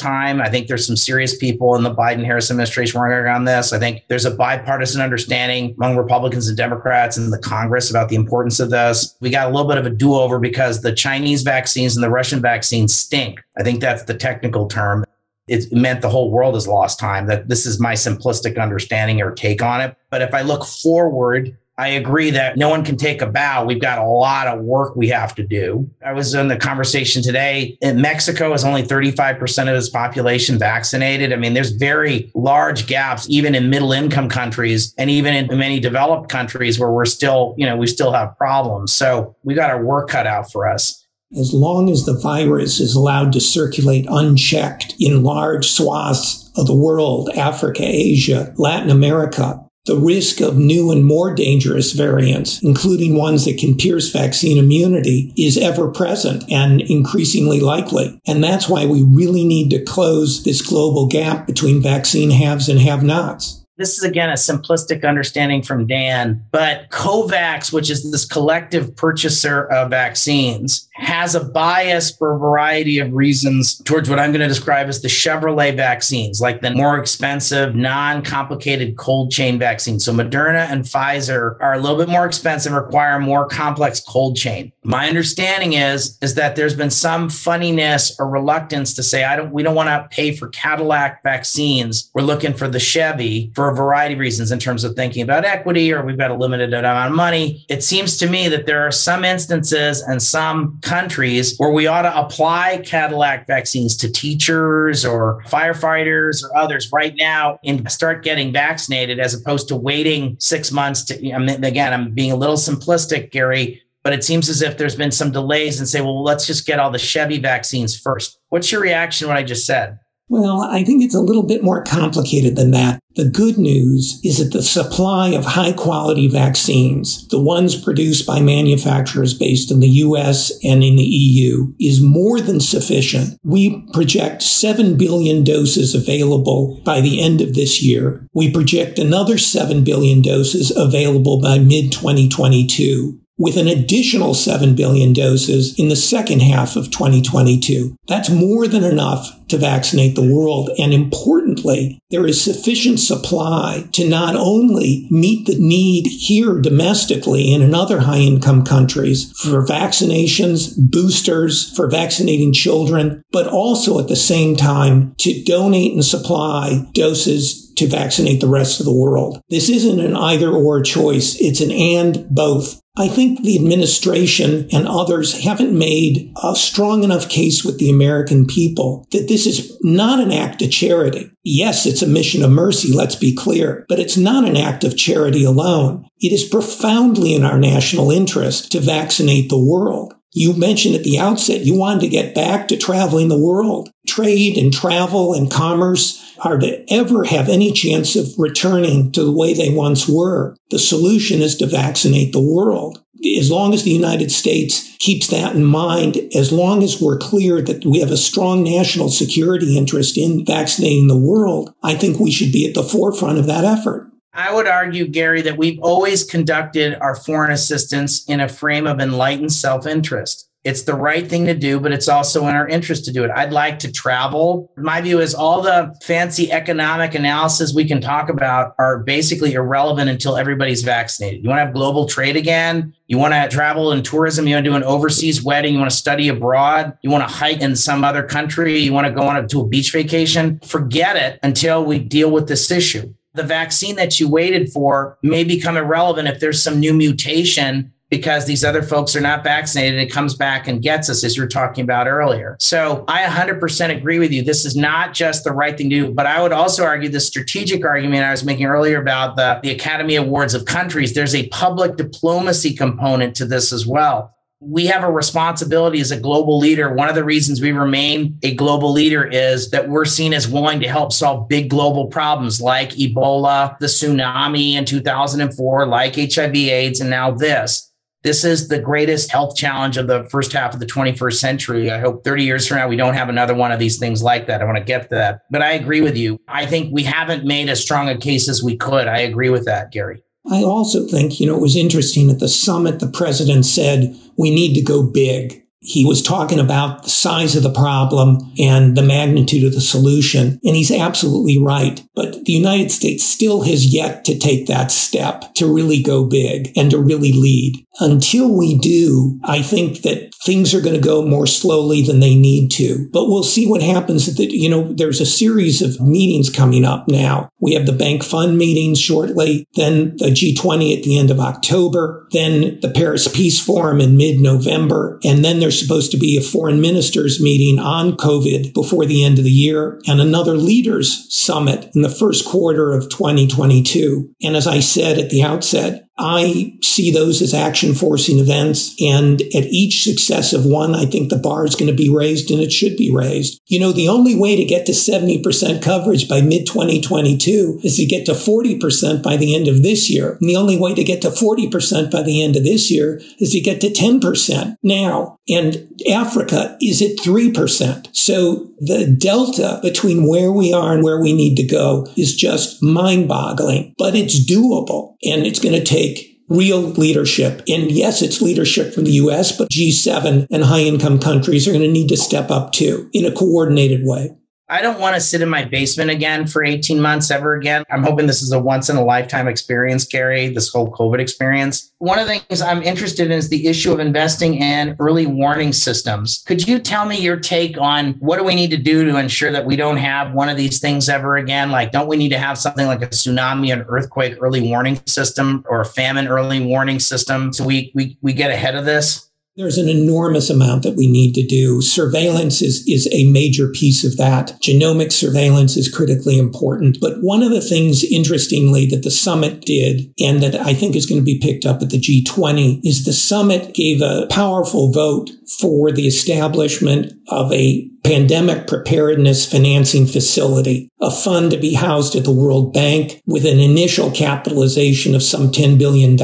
time. 0.00 0.40
I 0.40 0.48
think 0.48 0.66
there's 0.66 0.86
some 0.86 0.96
serious 0.96 1.36
people 1.36 1.76
in 1.76 1.82
the 1.82 1.94
Biden 1.94 2.24
Harris 2.24 2.50
administration 2.50 2.98
working 2.98 3.30
on 3.30 3.44
this. 3.44 3.74
I 3.74 3.78
think 3.78 4.04
there's 4.08 4.24
a 4.24 4.30
bipartisan 4.30 5.02
understanding 5.02 5.74
among 5.76 5.96
Republicans 5.96 6.48
and 6.48 6.56
Democrats 6.56 7.18
in 7.18 7.30
the 7.30 7.38
Congress 7.38 7.90
about 7.90 8.08
the 8.08 8.16
importance 8.16 8.58
of 8.58 8.70
this. 8.70 9.14
We 9.20 9.28
got 9.28 9.48
a 9.48 9.50
little 9.50 9.68
bit 9.68 9.76
of 9.76 9.84
a 9.84 9.90
do 9.90 10.14
over 10.14 10.38
because 10.38 10.80
the 10.80 10.94
Chinese 10.94 11.42
vaccines 11.42 11.96
and 11.96 12.02
the 12.02 12.08
Russian 12.08 12.40
vaccines 12.40 12.94
stink. 12.94 13.42
I 13.58 13.62
think 13.62 13.80
that's 13.80 14.04
the 14.04 14.14
technical 14.14 14.68
term. 14.68 15.04
It 15.48 15.70
meant 15.70 16.00
the 16.00 16.08
whole 16.08 16.30
world 16.30 16.54
has 16.54 16.66
lost 16.66 16.98
time. 16.98 17.26
That 17.26 17.48
this 17.48 17.66
is 17.66 17.78
my 17.78 17.92
simplistic 17.92 18.60
understanding 18.60 19.20
or 19.20 19.32
take 19.32 19.62
on 19.62 19.82
it. 19.82 19.94
But 20.10 20.22
if 20.22 20.32
I 20.32 20.40
look 20.40 20.64
forward, 20.64 21.56
I 21.78 21.88
agree 21.88 22.30
that 22.30 22.56
no 22.56 22.70
one 22.70 22.84
can 22.84 22.96
take 22.96 23.20
a 23.20 23.26
bow. 23.26 23.64
We've 23.64 23.80
got 23.80 23.98
a 23.98 24.06
lot 24.06 24.46
of 24.48 24.60
work 24.60 24.96
we 24.96 25.08
have 25.08 25.34
to 25.34 25.42
do. 25.42 25.90
I 26.04 26.12
was 26.12 26.34
in 26.34 26.48
the 26.48 26.56
conversation 26.56 27.22
today. 27.22 27.76
In 27.82 28.00
Mexico 28.00 28.54
is 28.54 28.64
only 28.64 28.82
35% 28.82 29.68
of 29.68 29.76
its 29.76 29.90
population 29.90 30.58
vaccinated. 30.58 31.34
I 31.34 31.36
mean, 31.36 31.52
there's 31.52 31.72
very 31.72 32.30
large 32.34 32.86
gaps, 32.86 33.26
even 33.28 33.54
in 33.54 33.68
middle 33.68 33.92
income 33.92 34.30
countries 34.30 34.94
and 34.96 35.10
even 35.10 35.34
in 35.34 35.58
many 35.58 35.78
developed 35.78 36.30
countries 36.30 36.78
where 36.78 36.90
we're 36.90 37.04
still, 37.04 37.54
you 37.58 37.66
know, 37.66 37.76
we 37.76 37.86
still 37.86 38.12
have 38.12 38.36
problems. 38.38 38.94
So 38.94 39.36
we 39.42 39.52
got 39.54 39.68
our 39.68 39.84
work 39.84 40.08
cut 40.08 40.26
out 40.26 40.50
for 40.50 40.66
us. 40.66 41.06
As 41.38 41.52
long 41.52 41.90
as 41.90 42.06
the 42.06 42.18
virus 42.18 42.80
is 42.80 42.94
allowed 42.94 43.32
to 43.32 43.40
circulate 43.40 44.06
unchecked 44.08 44.94
in 44.98 45.24
large 45.24 45.66
swaths 45.68 46.50
of 46.56 46.66
the 46.66 46.74
world, 46.74 47.28
Africa, 47.36 47.82
Asia, 47.84 48.54
Latin 48.56 48.90
America, 48.90 49.65
the 49.86 49.96
risk 49.96 50.40
of 50.40 50.58
new 50.58 50.90
and 50.90 51.04
more 51.04 51.34
dangerous 51.34 51.92
variants, 51.92 52.62
including 52.62 53.16
ones 53.16 53.44
that 53.44 53.58
can 53.58 53.76
pierce 53.76 54.10
vaccine 54.10 54.58
immunity, 54.58 55.32
is 55.38 55.56
ever 55.56 55.90
present 55.90 56.44
and 56.50 56.80
increasingly 56.82 57.60
likely. 57.60 58.20
And 58.26 58.42
that's 58.42 58.68
why 58.68 58.84
we 58.86 59.02
really 59.02 59.44
need 59.44 59.70
to 59.70 59.84
close 59.84 60.44
this 60.44 60.60
global 60.60 61.06
gap 61.06 61.46
between 61.46 61.80
vaccine 61.80 62.30
haves 62.30 62.68
and 62.68 62.80
have 62.80 63.02
nots. 63.02 63.62
This 63.78 63.98
is 63.98 64.04
again 64.04 64.30
a 64.30 64.34
simplistic 64.34 65.06
understanding 65.06 65.62
from 65.62 65.86
Dan, 65.86 66.42
but 66.50 66.88
COVAX, 66.90 67.72
which 67.72 67.90
is 67.90 68.10
this 68.10 68.24
collective 68.24 68.96
purchaser 68.96 69.66
of 69.66 69.90
vaccines, 69.90 70.85
has 70.96 71.34
a 71.34 71.44
bias 71.44 72.10
for 72.16 72.34
a 72.34 72.38
variety 72.38 72.98
of 72.98 73.12
reasons 73.12 73.78
towards 73.82 74.08
what 74.08 74.18
I'm 74.18 74.30
going 74.30 74.40
to 74.40 74.48
describe 74.48 74.88
as 74.88 75.02
the 75.02 75.08
Chevrolet 75.08 75.76
vaccines, 75.76 76.40
like 76.40 76.62
the 76.62 76.70
more 76.70 76.98
expensive, 76.98 77.74
non 77.74 78.22
complicated 78.22 78.96
cold 78.96 79.30
chain 79.30 79.58
vaccines. 79.58 80.04
So 80.04 80.12
Moderna 80.12 80.70
and 80.70 80.84
Pfizer 80.84 81.56
are 81.60 81.74
a 81.74 81.78
little 81.78 81.98
bit 81.98 82.08
more 82.08 82.24
expensive, 82.24 82.72
require 82.72 83.18
more 83.18 83.46
complex 83.46 84.00
cold 84.00 84.36
chain. 84.36 84.72
My 84.84 85.08
understanding 85.08 85.74
is, 85.74 86.16
is 86.22 86.34
that 86.36 86.56
there's 86.56 86.74
been 86.74 86.90
some 86.90 87.28
funniness 87.28 88.18
or 88.18 88.28
reluctance 88.28 88.94
to 88.94 89.02
say, 89.02 89.24
I 89.24 89.36
don't, 89.36 89.52
we 89.52 89.62
don't 89.62 89.74
want 89.74 89.88
to 89.88 90.08
pay 90.10 90.34
for 90.34 90.48
Cadillac 90.48 91.22
vaccines. 91.22 92.10
We're 92.14 92.22
looking 92.22 92.54
for 92.54 92.68
the 92.68 92.80
Chevy 92.80 93.52
for 93.54 93.70
a 93.70 93.74
variety 93.74 94.14
of 94.14 94.20
reasons 94.20 94.50
in 94.50 94.58
terms 94.58 94.84
of 94.84 94.94
thinking 94.94 95.22
about 95.22 95.44
equity 95.44 95.92
or 95.92 96.04
we've 96.04 96.18
got 96.18 96.30
a 96.30 96.34
limited 96.34 96.72
amount 96.72 97.10
of 97.10 97.16
money. 97.16 97.66
It 97.68 97.82
seems 97.82 98.16
to 98.18 98.28
me 98.28 98.48
that 98.48 98.66
there 98.66 98.86
are 98.86 98.92
some 98.92 99.24
instances 99.24 100.00
and 100.02 100.22
some 100.22 100.78
countries 100.86 101.56
where 101.58 101.72
we 101.72 101.88
ought 101.88 102.02
to 102.02 102.18
apply 102.18 102.80
Cadillac 102.84 103.46
vaccines 103.46 103.96
to 103.96 104.10
teachers 104.10 105.04
or 105.04 105.42
firefighters 105.48 106.44
or 106.44 106.56
others 106.56 106.90
right 106.92 107.14
now 107.16 107.58
and 107.64 107.90
start 107.90 108.22
getting 108.22 108.52
vaccinated 108.52 109.18
as 109.18 109.34
opposed 109.34 109.66
to 109.68 109.76
waiting 109.76 110.36
six 110.38 110.70
months 110.70 111.04
to, 111.04 111.32
I 111.32 111.38
mean, 111.38 111.64
again, 111.64 111.92
I'm 111.92 112.12
being 112.12 112.30
a 112.30 112.36
little 112.36 112.56
simplistic, 112.56 113.32
Gary, 113.32 113.82
but 114.04 114.12
it 114.12 114.22
seems 114.22 114.48
as 114.48 114.62
if 114.62 114.78
there's 114.78 114.94
been 114.94 115.10
some 115.10 115.32
delays 115.32 115.80
and 115.80 115.88
say, 115.88 116.00
well, 116.00 116.22
let's 116.22 116.46
just 116.46 116.64
get 116.66 116.78
all 116.78 116.92
the 116.92 116.98
Chevy 116.98 117.40
vaccines 117.40 117.98
first. 117.98 118.38
What's 118.50 118.70
your 118.70 118.80
reaction 118.80 119.26
to 119.26 119.28
what 119.28 119.36
I 119.36 119.42
just 119.42 119.66
said? 119.66 119.98
Well, 120.28 120.62
I 120.62 120.82
think 120.82 121.04
it's 121.04 121.14
a 121.14 121.20
little 121.20 121.44
bit 121.44 121.62
more 121.62 121.84
complicated 121.84 122.56
than 122.56 122.72
that. 122.72 123.00
The 123.14 123.28
good 123.28 123.58
news 123.58 124.20
is 124.24 124.38
that 124.38 124.52
the 124.52 124.62
supply 124.62 125.28
of 125.30 125.44
high 125.44 125.72
quality 125.72 126.28
vaccines, 126.28 127.26
the 127.28 127.40
ones 127.40 127.80
produced 127.80 128.26
by 128.26 128.40
manufacturers 128.40 129.34
based 129.34 129.70
in 129.70 129.80
the 129.80 129.88
US 129.88 130.52
and 130.64 130.82
in 130.82 130.96
the 130.96 131.04
EU, 131.04 131.72
is 131.80 132.02
more 132.02 132.40
than 132.40 132.60
sufficient. 132.60 133.38
We 133.44 133.86
project 133.92 134.42
7 134.42 134.98
billion 134.98 135.44
doses 135.44 135.94
available 135.94 136.82
by 136.84 137.00
the 137.00 137.22
end 137.22 137.40
of 137.40 137.54
this 137.54 137.82
year. 137.82 138.26
We 138.34 138.50
project 138.50 138.98
another 138.98 139.38
7 139.38 139.84
billion 139.84 140.22
doses 140.22 140.70
available 140.76 141.40
by 141.40 141.58
mid 141.58 141.92
2022 141.92 143.20
with 143.38 143.56
an 143.56 143.68
additional 143.68 144.34
7 144.34 144.74
billion 144.74 145.12
doses 145.12 145.78
in 145.78 145.88
the 145.88 145.96
second 145.96 146.40
half 146.40 146.74
of 146.76 146.90
2022. 146.90 147.94
That's 148.08 148.30
more 148.30 148.66
than 148.66 148.84
enough 148.84 149.30
to 149.48 149.58
vaccinate 149.58 150.14
the 150.14 150.34
world. 150.34 150.70
And 150.78 150.94
importantly, 150.94 151.98
there 152.10 152.26
is 152.26 152.40
sufficient 152.40 152.98
supply 152.98 153.88
to 153.92 154.08
not 154.08 154.36
only 154.36 155.06
meet 155.10 155.46
the 155.46 155.58
need 155.58 156.06
here 156.06 156.60
domestically 156.60 157.52
and 157.52 157.62
in 157.62 157.74
other 157.74 158.00
high 158.00 158.18
income 158.18 158.64
countries 158.64 159.30
for 159.38 159.64
vaccinations, 159.64 160.74
boosters, 160.76 161.70
for 161.76 161.90
vaccinating 161.90 162.52
children, 162.52 163.22
but 163.32 163.46
also 163.46 163.98
at 163.98 164.08
the 164.08 164.16
same 164.16 164.56
time 164.56 165.14
to 165.18 165.42
donate 165.44 165.92
and 165.92 166.04
supply 166.04 166.86
doses 166.94 167.65
to 167.76 167.86
vaccinate 167.86 168.40
the 168.40 168.48
rest 168.48 168.80
of 168.80 168.86
the 168.86 168.92
world. 168.92 169.40
This 169.48 169.68
isn't 169.68 170.00
an 170.00 170.16
either 170.16 170.50
or 170.50 170.82
choice. 170.82 171.36
It's 171.40 171.60
an 171.60 171.70
and 171.70 172.28
both. 172.30 172.80
I 172.98 173.08
think 173.08 173.42
the 173.42 173.56
administration 173.56 174.68
and 174.72 174.88
others 174.88 175.44
haven't 175.44 175.76
made 175.76 176.32
a 176.42 176.56
strong 176.56 177.04
enough 177.04 177.28
case 177.28 177.62
with 177.62 177.78
the 177.78 177.90
American 177.90 178.46
people 178.46 179.06
that 179.10 179.28
this 179.28 179.46
is 179.46 179.78
not 179.82 180.18
an 180.18 180.32
act 180.32 180.62
of 180.62 180.70
charity. 180.70 181.30
Yes, 181.44 181.84
it's 181.84 182.00
a 182.00 182.06
mission 182.06 182.42
of 182.42 182.50
mercy, 182.50 182.94
let's 182.94 183.14
be 183.14 183.34
clear, 183.34 183.84
but 183.90 183.98
it's 183.98 184.16
not 184.16 184.48
an 184.48 184.56
act 184.56 184.82
of 184.82 184.96
charity 184.96 185.44
alone. 185.44 186.06
It 186.20 186.32
is 186.32 186.48
profoundly 186.48 187.34
in 187.34 187.44
our 187.44 187.58
national 187.58 188.10
interest 188.10 188.72
to 188.72 188.80
vaccinate 188.80 189.50
the 189.50 189.58
world. 189.58 190.14
You 190.32 190.54
mentioned 190.54 190.94
at 190.94 191.02
the 191.02 191.18
outset 191.18 191.64
you 191.64 191.74
wanted 191.74 192.00
to 192.00 192.08
get 192.08 192.34
back 192.34 192.68
to 192.68 192.76
traveling 192.76 193.28
the 193.28 193.38
world. 193.38 193.90
Trade 194.16 194.56
and 194.56 194.72
travel 194.72 195.34
and 195.34 195.50
commerce 195.50 196.34
are 196.38 196.56
to 196.56 196.90
ever 196.90 197.24
have 197.24 197.50
any 197.50 197.70
chance 197.70 198.16
of 198.16 198.32
returning 198.38 199.12
to 199.12 199.22
the 199.22 199.30
way 199.30 199.52
they 199.52 199.68
once 199.68 200.08
were. 200.08 200.56
The 200.70 200.78
solution 200.78 201.42
is 201.42 201.54
to 201.58 201.66
vaccinate 201.66 202.32
the 202.32 202.40
world. 202.40 203.04
As 203.38 203.50
long 203.50 203.74
as 203.74 203.82
the 203.82 203.90
United 203.90 204.32
States 204.32 204.96
keeps 205.00 205.26
that 205.26 205.54
in 205.54 205.64
mind, 205.64 206.16
as 206.34 206.50
long 206.50 206.82
as 206.82 206.98
we're 206.98 207.18
clear 207.18 207.60
that 207.60 207.84
we 207.84 208.00
have 208.00 208.10
a 208.10 208.16
strong 208.16 208.64
national 208.64 209.10
security 209.10 209.76
interest 209.76 210.16
in 210.16 210.46
vaccinating 210.46 211.08
the 211.08 211.18
world, 211.18 211.74
I 211.82 211.94
think 211.94 212.18
we 212.18 212.30
should 212.30 212.52
be 212.52 212.66
at 212.66 212.72
the 212.72 212.82
forefront 212.82 213.38
of 213.38 213.44
that 213.48 213.64
effort. 213.64 214.10
I 214.32 214.54
would 214.54 214.66
argue, 214.66 215.06
Gary, 215.08 215.42
that 215.42 215.58
we've 215.58 215.78
always 215.82 216.24
conducted 216.24 216.96
our 217.02 217.16
foreign 217.16 217.52
assistance 217.52 218.24
in 218.26 218.40
a 218.40 218.48
frame 218.48 218.86
of 218.86 218.98
enlightened 218.98 219.52
self 219.52 219.86
interest. 219.86 220.48
It's 220.66 220.82
the 220.82 220.94
right 220.94 221.28
thing 221.28 221.46
to 221.46 221.54
do, 221.54 221.78
but 221.78 221.92
it's 221.92 222.08
also 222.08 222.48
in 222.48 222.56
our 222.56 222.66
interest 222.66 223.04
to 223.04 223.12
do 223.12 223.22
it. 223.22 223.30
I'd 223.30 223.52
like 223.52 223.78
to 223.78 223.92
travel. 223.92 224.72
My 224.76 225.00
view 225.00 225.20
is 225.20 225.32
all 225.32 225.62
the 225.62 225.94
fancy 226.02 226.50
economic 226.50 227.14
analysis 227.14 227.72
we 227.72 227.86
can 227.86 228.00
talk 228.00 228.28
about 228.28 228.74
are 228.76 229.04
basically 229.04 229.52
irrelevant 229.52 230.10
until 230.10 230.36
everybody's 230.36 230.82
vaccinated. 230.82 231.44
You 231.44 231.50
want 231.50 231.60
to 231.60 231.66
have 231.66 231.72
global 231.72 232.06
trade 232.06 232.36
again? 232.36 232.92
You 233.06 233.16
want 233.16 233.32
to 233.32 233.48
travel 233.48 233.92
in 233.92 234.02
tourism? 234.02 234.48
You 234.48 234.56
want 234.56 234.64
to 234.64 234.70
do 234.70 234.76
an 234.76 234.82
overseas 234.82 235.40
wedding? 235.40 235.74
You 235.74 235.78
want 235.78 235.92
to 235.92 235.96
study 235.96 236.28
abroad? 236.28 236.98
You 237.00 237.10
want 237.10 237.28
to 237.28 237.32
hike 237.32 237.60
in 237.60 237.76
some 237.76 238.02
other 238.02 238.24
country? 238.24 238.76
You 238.76 238.92
want 238.92 239.06
to 239.06 239.12
go 239.12 239.22
on 239.22 239.36
a, 239.36 239.46
to 239.46 239.60
a 239.60 239.68
beach 239.68 239.92
vacation? 239.92 240.58
Forget 240.66 241.14
it 241.14 241.38
until 241.44 241.84
we 241.84 242.00
deal 242.00 242.32
with 242.32 242.48
this 242.48 242.72
issue 242.72 243.14
the 243.34 243.42
vaccine 243.42 243.96
that 243.96 244.18
you 244.18 244.28
waited 244.28 244.72
for 244.72 245.18
may 245.22 245.44
become 245.44 245.76
irrelevant 245.76 246.26
if 246.26 246.40
there's 246.40 246.62
some 246.62 246.80
new 246.80 246.94
mutation 246.94 247.92
because 248.08 248.46
these 248.46 248.64
other 248.64 248.82
folks 248.82 249.16
are 249.16 249.20
not 249.20 249.42
vaccinated 249.42 250.00
it 250.00 250.12
comes 250.12 250.34
back 250.34 250.68
and 250.68 250.82
gets 250.82 251.10
us 251.10 251.24
as 251.24 251.36
you 251.36 251.42
were 251.42 251.48
talking 251.48 251.82
about 251.82 252.06
earlier 252.06 252.56
so 252.60 253.04
i 253.08 253.22
100% 253.22 253.96
agree 253.96 254.18
with 254.18 254.32
you 254.32 254.42
this 254.42 254.64
is 254.64 254.76
not 254.76 255.14
just 255.14 255.44
the 255.44 255.52
right 255.52 255.76
thing 255.76 255.90
to 255.90 256.06
do 256.06 256.12
but 256.12 256.26
i 256.26 256.40
would 256.40 256.52
also 256.52 256.84
argue 256.84 257.08
the 257.08 257.20
strategic 257.20 257.84
argument 257.84 258.24
i 258.24 258.30
was 258.30 258.44
making 258.44 258.66
earlier 258.66 259.00
about 259.00 259.36
the, 259.36 259.58
the 259.62 259.70
academy 259.70 260.16
awards 260.16 260.54
of 260.54 260.64
countries 260.64 261.14
there's 261.14 261.34
a 261.34 261.48
public 261.48 261.96
diplomacy 261.96 262.74
component 262.74 263.34
to 263.34 263.44
this 263.44 263.72
as 263.72 263.86
well 263.86 264.32
we 264.60 264.86
have 264.86 265.04
a 265.04 265.10
responsibility 265.10 266.00
as 266.00 266.10
a 266.10 266.18
global 266.18 266.58
leader. 266.58 266.92
One 266.92 267.10
of 267.10 267.14
the 267.14 267.24
reasons 267.24 267.60
we 267.60 267.72
remain 267.72 268.38
a 268.42 268.54
global 268.54 268.90
leader 268.90 269.24
is 269.24 269.70
that 269.70 269.88
we're 269.88 270.06
seen 270.06 270.32
as 270.32 270.48
willing 270.48 270.80
to 270.80 270.88
help 270.88 271.12
solve 271.12 271.48
big 271.48 271.68
global 271.68 272.06
problems 272.06 272.60
like 272.60 272.90
Ebola, 272.92 273.78
the 273.78 273.86
tsunami 273.86 274.72
in 274.72 274.86
2004, 274.86 275.86
like 275.86 276.16
HIV, 276.16 276.56
AIDS, 276.56 277.00
and 277.00 277.10
now 277.10 277.30
this. 277.30 277.85
This 278.26 278.44
is 278.44 278.66
the 278.66 278.80
greatest 278.80 279.30
health 279.30 279.54
challenge 279.54 279.96
of 279.96 280.08
the 280.08 280.24
first 280.24 280.52
half 280.52 280.74
of 280.74 280.80
the 280.80 280.86
21st 280.86 281.34
century. 281.34 281.92
I 281.92 282.00
hope 282.00 282.24
30 282.24 282.42
years 282.42 282.66
from 282.66 282.78
now, 282.78 282.88
we 282.88 282.96
don't 282.96 283.14
have 283.14 283.28
another 283.28 283.54
one 283.54 283.70
of 283.70 283.78
these 283.78 283.98
things 283.98 284.20
like 284.20 284.48
that. 284.48 284.60
I 284.60 284.64
want 284.64 284.78
to 284.78 284.82
get 284.82 285.02
to 285.02 285.14
that. 285.14 285.42
But 285.48 285.62
I 285.62 285.74
agree 285.74 286.00
with 286.00 286.16
you. 286.16 286.40
I 286.48 286.66
think 286.66 286.92
we 286.92 287.04
haven't 287.04 287.44
made 287.44 287.68
as 287.68 287.80
strong 287.80 288.08
a 288.08 288.18
case 288.18 288.48
as 288.48 288.64
we 288.64 288.76
could. 288.76 289.06
I 289.06 289.18
agree 289.18 289.48
with 289.48 289.64
that, 289.66 289.92
Gary. 289.92 290.24
I 290.50 290.64
also 290.64 291.06
think, 291.06 291.38
you 291.38 291.46
know, 291.46 291.54
it 291.54 291.62
was 291.62 291.76
interesting 291.76 292.28
at 292.28 292.40
the 292.40 292.48
summit, 292.48 292.98
the 292.98 293.06
president 293.06 293.64
said, 293.64 294.18
we 294.36 294.50
need 294.50 294.74
to 294.74 294.82
go 294.82 295.04
big. 295.04 295.62
He 295.78 296.04
was 296.04 296.20
talking 296.20 296.58
about 296.58 297.04
the 297.04 297.10
size 297.10 297.54
of 297.54 297.62
the 297.62 297.72
problem 297.72 298.38
and 298.58 298.96
the 298.96 299.02
magnitude 299.02 299.62
of 299.62 299.72
the 299.72 299.80
solution. 299.80 300.58
And 300.64 300.74
he's 300.74 300.90
absolutely 300.90 301.62
right. 301.62 302.02
But 302.16 302.44
the 302.44 302.52
United 302.52 302.90
States 302.90 303.24
still 303.24 303.62
has 303.62 303.94
yet 303.94 304.24
to 304.24 304.36
take 304.36 304.66
that 304.66 304.90
step 304.90 305.54
to 305.54 305.72
really 305.72 306.02
go 306.02 306.24
big 306.24 306.76
and 306.76 306.90
to 306.90 306.98
really 306.98 307.30
lead. 307.30 307.85
Until 307.98 308.52
we 308.52 308.78
do, 308.78 309.38
I 309.44 309.62
think 309.62 310.02
that 310.02 310.34
things 310.44 310.74
are 310.74 310.80
going 310.80 310.94
to 310.94 311.00
go 311.00 311.26
more 311.26 311.46
slowly 311.46 312.02
than 312.02 312.20
they 312.20 312.34
need 312.34 312.70
to. 312.72 313.08
But 313.12 313.26
we'll 313.26 313.42
see 313.42 313.66
what 313.66 313.82
happens. 313.82 314.26
That 314.36 314.52
you 314.52 314.68
know, 314.68 314.92
there's 314.92 315.20
a 315.20 315.26
series 315.26 315.82
of 315.82 316.00
meetings 316.00 316.50
coming 316.50 316.84
up 316.84 317.08
now. 317.08 317.48
We 317.58 317.74
have 317.74 317.86
the 317.86 317.92
bank 317.92 318.22
fund 318.22 318.58
meetings 318.58 319.00
shortly, 319.00 319.66
then 319.74 320.16
the 320.18 320.26
G20 320.26 320.96
at 320.96 321.04
the 321.04 321.18
end 321.18 321.30
of 321.30 321.40
October, 321.40 322.26
then 322.32 322.78
the 322.80 322.90
Paris 322.90 323.28
Peace 323.28 323.64
Forum 323.64 324.00
in 324.00 324.16
mid-November, 324.16 325.18
and 325.24 325.44
then 325.44 325.58
there's 325.58 325.80
supposed 325.80 326.10
to 326.12 326.18
be 326.18 326.36
a 326.36 326.42
foreign 326.42 326.80
ministers 326.80 327.40
meeting 327.40 327.78
on 327.78 328.16
COVID 328.16 328.74
before 328.74 329.06
the 329.06 329.24
end 329.24 329.38
of 329.38 329.44
the 329.44 329.50
year, 329.50 330.00
and 330.06 330.20
another 330.20 330.56
leaders 330.56 331.26
summit 331.34 331.90
in 331.94 332.02
the 332.02 332.08
first 332.08 332.46
quarter 332.46 332.92
of 332.92 333.08
2022. 333.08 334.30
And 334.42 334.54
as 334.54 334.66
I 334.66 334.80
said 334.80 335.18
at 335.18 335.30
the 335.30 335.42
outset, 335.42 336.05
I 336.18 336.78
see 336.82 337.10
those 337.10 337.42
as 337.42 337.52
action 337.52 337.94
forcing 337.94 338.38
events. 338.38 338.94
And 339.00 339.42
at 339.42 339.66
each 339.66 340.02
successive 340.02 340.64
one, 340.64 340.94
I 340.94 341.04
think 341.04 341.28
the 341.28 341.36
bar 341.36 341.66
is 341.66 341.74
going 341.74 341.90
to 341.90 341.96
be 341.96 342.08
raised 342.08 342.50
and 342.50 342.60
it 342.60 342.72
should 342.72 342.96
be 342.96 343.14
raised. 343.14 343.60
You 343.66 343.80
know, 343.80 343.92
the 343.92 344.08
only 344.08 344.34
way 344.34 344.56
to 344.56 344.64
get 344.64 344.86
to 344.86 344.92
70% 344.92 345.82
coverage 345.82 346.28
by 346.28 346.40
mid 346.40 346.66
2022 346.66 347.80
is 347.82 347.96
to 347.96 348.06
get 348.06 348.24
to 348.26 348.32
40% 348.32 349.22
by 349.22 349.36
the 349.36 349.54
end 349.54 349.68
of 349.68 349.82
this 349.82 350.08
year. 350.08 350.38
And 350.40 350.48
the 350.48 350.56
only 350.56 350.78
way 350.78 350.94
to 350.94 351.04
get 351.04 351.20
to 351.22 351.28
40% 351.28 352.10
by 352.10 352.22
the 352.22 352.42
end 352.42 352.56
of 352.56 352.64
this 352.64 352.90
year 352.90 353.20
is 353.38 353.52
to 353.52 353.60
get 353.60 353.80
to 353.82 353.88
10% 353.88 354.76
now. 354.82 355.35
And 355.48 355.88
Africa 356.10 356.76
is 356.80 357.00
at 357.02 357.16
3%. 357.18 358.08
So 358.16 358.70
the 358.78 359.06
delta 359.06 359.78
between 359.82 360.28
where 360.28 360.50
we 360.50 360.72
are 360.72 360.92
and 360.92 361.04
where 361.04 361.20
we 361.20 361.32
need 361.32 361.56
to 361.56 361.62
go 361.62 362.06
is 362.16 362.34
just 362.34 362.82
mind 362.82 363.28
boggling, 363.28 363.94
but 363.96 364.16
it's 364.16 364.44
doable 364.44 365.14
and 365.22 365.46
it's 365.46 365.60
going 365.60 365.74
to 365.74 365.84
take 365.84 366.36
real 366.48 366.80
leadership. 366.80 367.62
And 367.68 367.90
yes, 367.90 368.22
it's 368.22 368.42
leadership 368.42 368.94
from 368.94 369.04
the 369.04 369.12
US, 369.12 369.56
but 369.56 369.70
G7 369.70 370.46
and 370.50 370.64
high 370.64 370.80
income 370.80 371.18
countries 371.18 371.66
are 371.66 371.72
going 371.72 371.82
to 371.82 371.90
need 371.90 372.08
to 372.08 372.16
step 372.16 372.50
up 372.50 372.72
too 372.72 373.08
in 373.12 373.24
a 373.24 373.32
coordinated 373.32 374.00
way. 374.04 374.36
I 374.68 374.82
don't 374.82 374.98
want 374.98 375.14
to 375.14 375.20
sit 375.20 375.42
in 375.42 375.48
my 375.48 375.64
basement 375.64 376.10
again 376.10 376.48
for 376.48 376.64
18 376.64 377.00
months 377.00 377.30
ever 377.30 377.54
again. 377.54 377.84
I'm 377.88 378.02
hoping 378.02 378.26
this 378.26 378.42
is 378.42 378.50
a 378.50 378.58
once 378.58 378.90
in 378.90 378.96
a 378.96 379.04
lifetime 379.04 379.46
experience, 379.46 380.04
Gary, 380.04 380.48
this 380.48 380.72
whole 380.72 380.90
COVID 380.90 381.20
experience. 381.20 381.92
One 381.98 382.18
of 382.18 382.26
the 382.26 382.40
things 382.40 382.60
I'm 382.60 382.82
interested 382.82 383.26
in 383.26 383.32
is 383.32 383.48
the 383.48 383.68
issue 383.68 383.92
of 383.92 384.00
investing 384.00 384.54
in 384.54 384.96
early 384.98 385.24
warning 385.24 385.72
systems. 385.72 386.42
Could 386.48 386.66
you 386.66 386.80
tell 386.80 387.06
me 387.06 387.16
your 387.20 387.36
take 387.36 387.78
on 387.78 388.14
what 388.14 388.38
do 388.38 388.44
we 388.44 388.56
need 388.56 388.70
to 388.70 388.76
do 388.76 389.04
to 389.04 389.16
ensure 389.18 389.52
that 389.52 389.64
we 389.64 389.76
don't 389.76 389.98
have 389.98 390.32
one 390.32 390.48
of 390.48 390.56
these 390.56 390.80
things 390.80 391.08
ever 391.08 391.36
again? 391.36 391.70
Like, 391.70 391.92
don't 391.92 392.08
we 392.08 392.16
need 392.16 392.30
to 392.30 392.38
have 392.38 392.58
something 392.58 392.88
like 392.88 393.02
a 393.02 393.06
tsunami, 393.06 393.72
an 393.72 393.82
earthquake 393.88 394.36
early 394.40 394.62
warning 394.62 395.00
system, 395.06 395.64
or 395.68 395.80
a 395.80 395.86
famine 395.86 396.26
early 396.26 396.66
warning 396.66 396.98
system 396.98 397.52
so 397.52 397.64
we, 397.64 397.92
we, 397.94 398.18
we 398.20 398.32
get 398.32 398.50
ahead 398.50 398.74
of 398.74 398.84
this? 398.84 399.25
There's 399.56 399.78
an 399.78 399.88
enormous 399.88 400.50
amount 400.50 400.82
that 400.82 400.96
we 400.96 401.10
need 401.10 401.34
to 401.34 401.46
do. 401.46 401.80
Surveillance 401.80 402.60
is, 402.60 402.86
is 402.86 403.08
a 403.10 403.30
major 403.30 403.68
piece 403.68 404.04
of 404.04 404.18
that. 404.18 404.60
Genomic 404.60 405.10
surveillance 405.10 405.78
is 405.78 405.88
critically 405.88 406.38
important. 406.38 406.98
But 407.00 407.22
one 407.22 407.42
of 407.42 407.50
the 407.50 407.62
things, 407.62 408.04
interestingly, 408.04 408.84
that 408.86 409.02
the 409.02 409.10
summit 409.10 409.62
did, 409.62 410.12
and 410.20 410.42
that 410.42 410.56
I 410.56 410.74
think 410.74 410.94
is 410.94 411.06
going 411.06 411.22
to 411.22 411.24
be 411.24 411.38
picked 411.38 411.64
up 411.64 411.80
at 411.80 411.88
the 411.88 411.98
G20, 411.98 412.80
is 412.84 413.06
the 413.06 413.14
summit 413.14 413.72
gave 413.74 414.02
a 414.02 414.26
powerful 414.28 414.92
vote 414.92 415.30
for 415.58 415.90
the 415.90 416.06
establishment 416.06 417.14
of 417.28 417.50
a 417.50 417.88
pandemic 418.04 418.66
preparedness 418.66 419.50
financing 419.50 420.06
facility, 420.06 420.90
a 421.00 421.10
fund 421.10 421.50
to 421.50 421.56
be 421.56 421.72
housed 421.72 422.14
at 422.14 422.24
the 422.24 422.30
World 422.30 422.74
Bank 422.74 423.22
with 423.26 423.46
an 423.46 423.58
initial 423.58 424.10
capitalization 424.10 425.14
of 425.14 425.22
some 425.22 425.50
$10 425.50 425.78
billion 425.78 426.16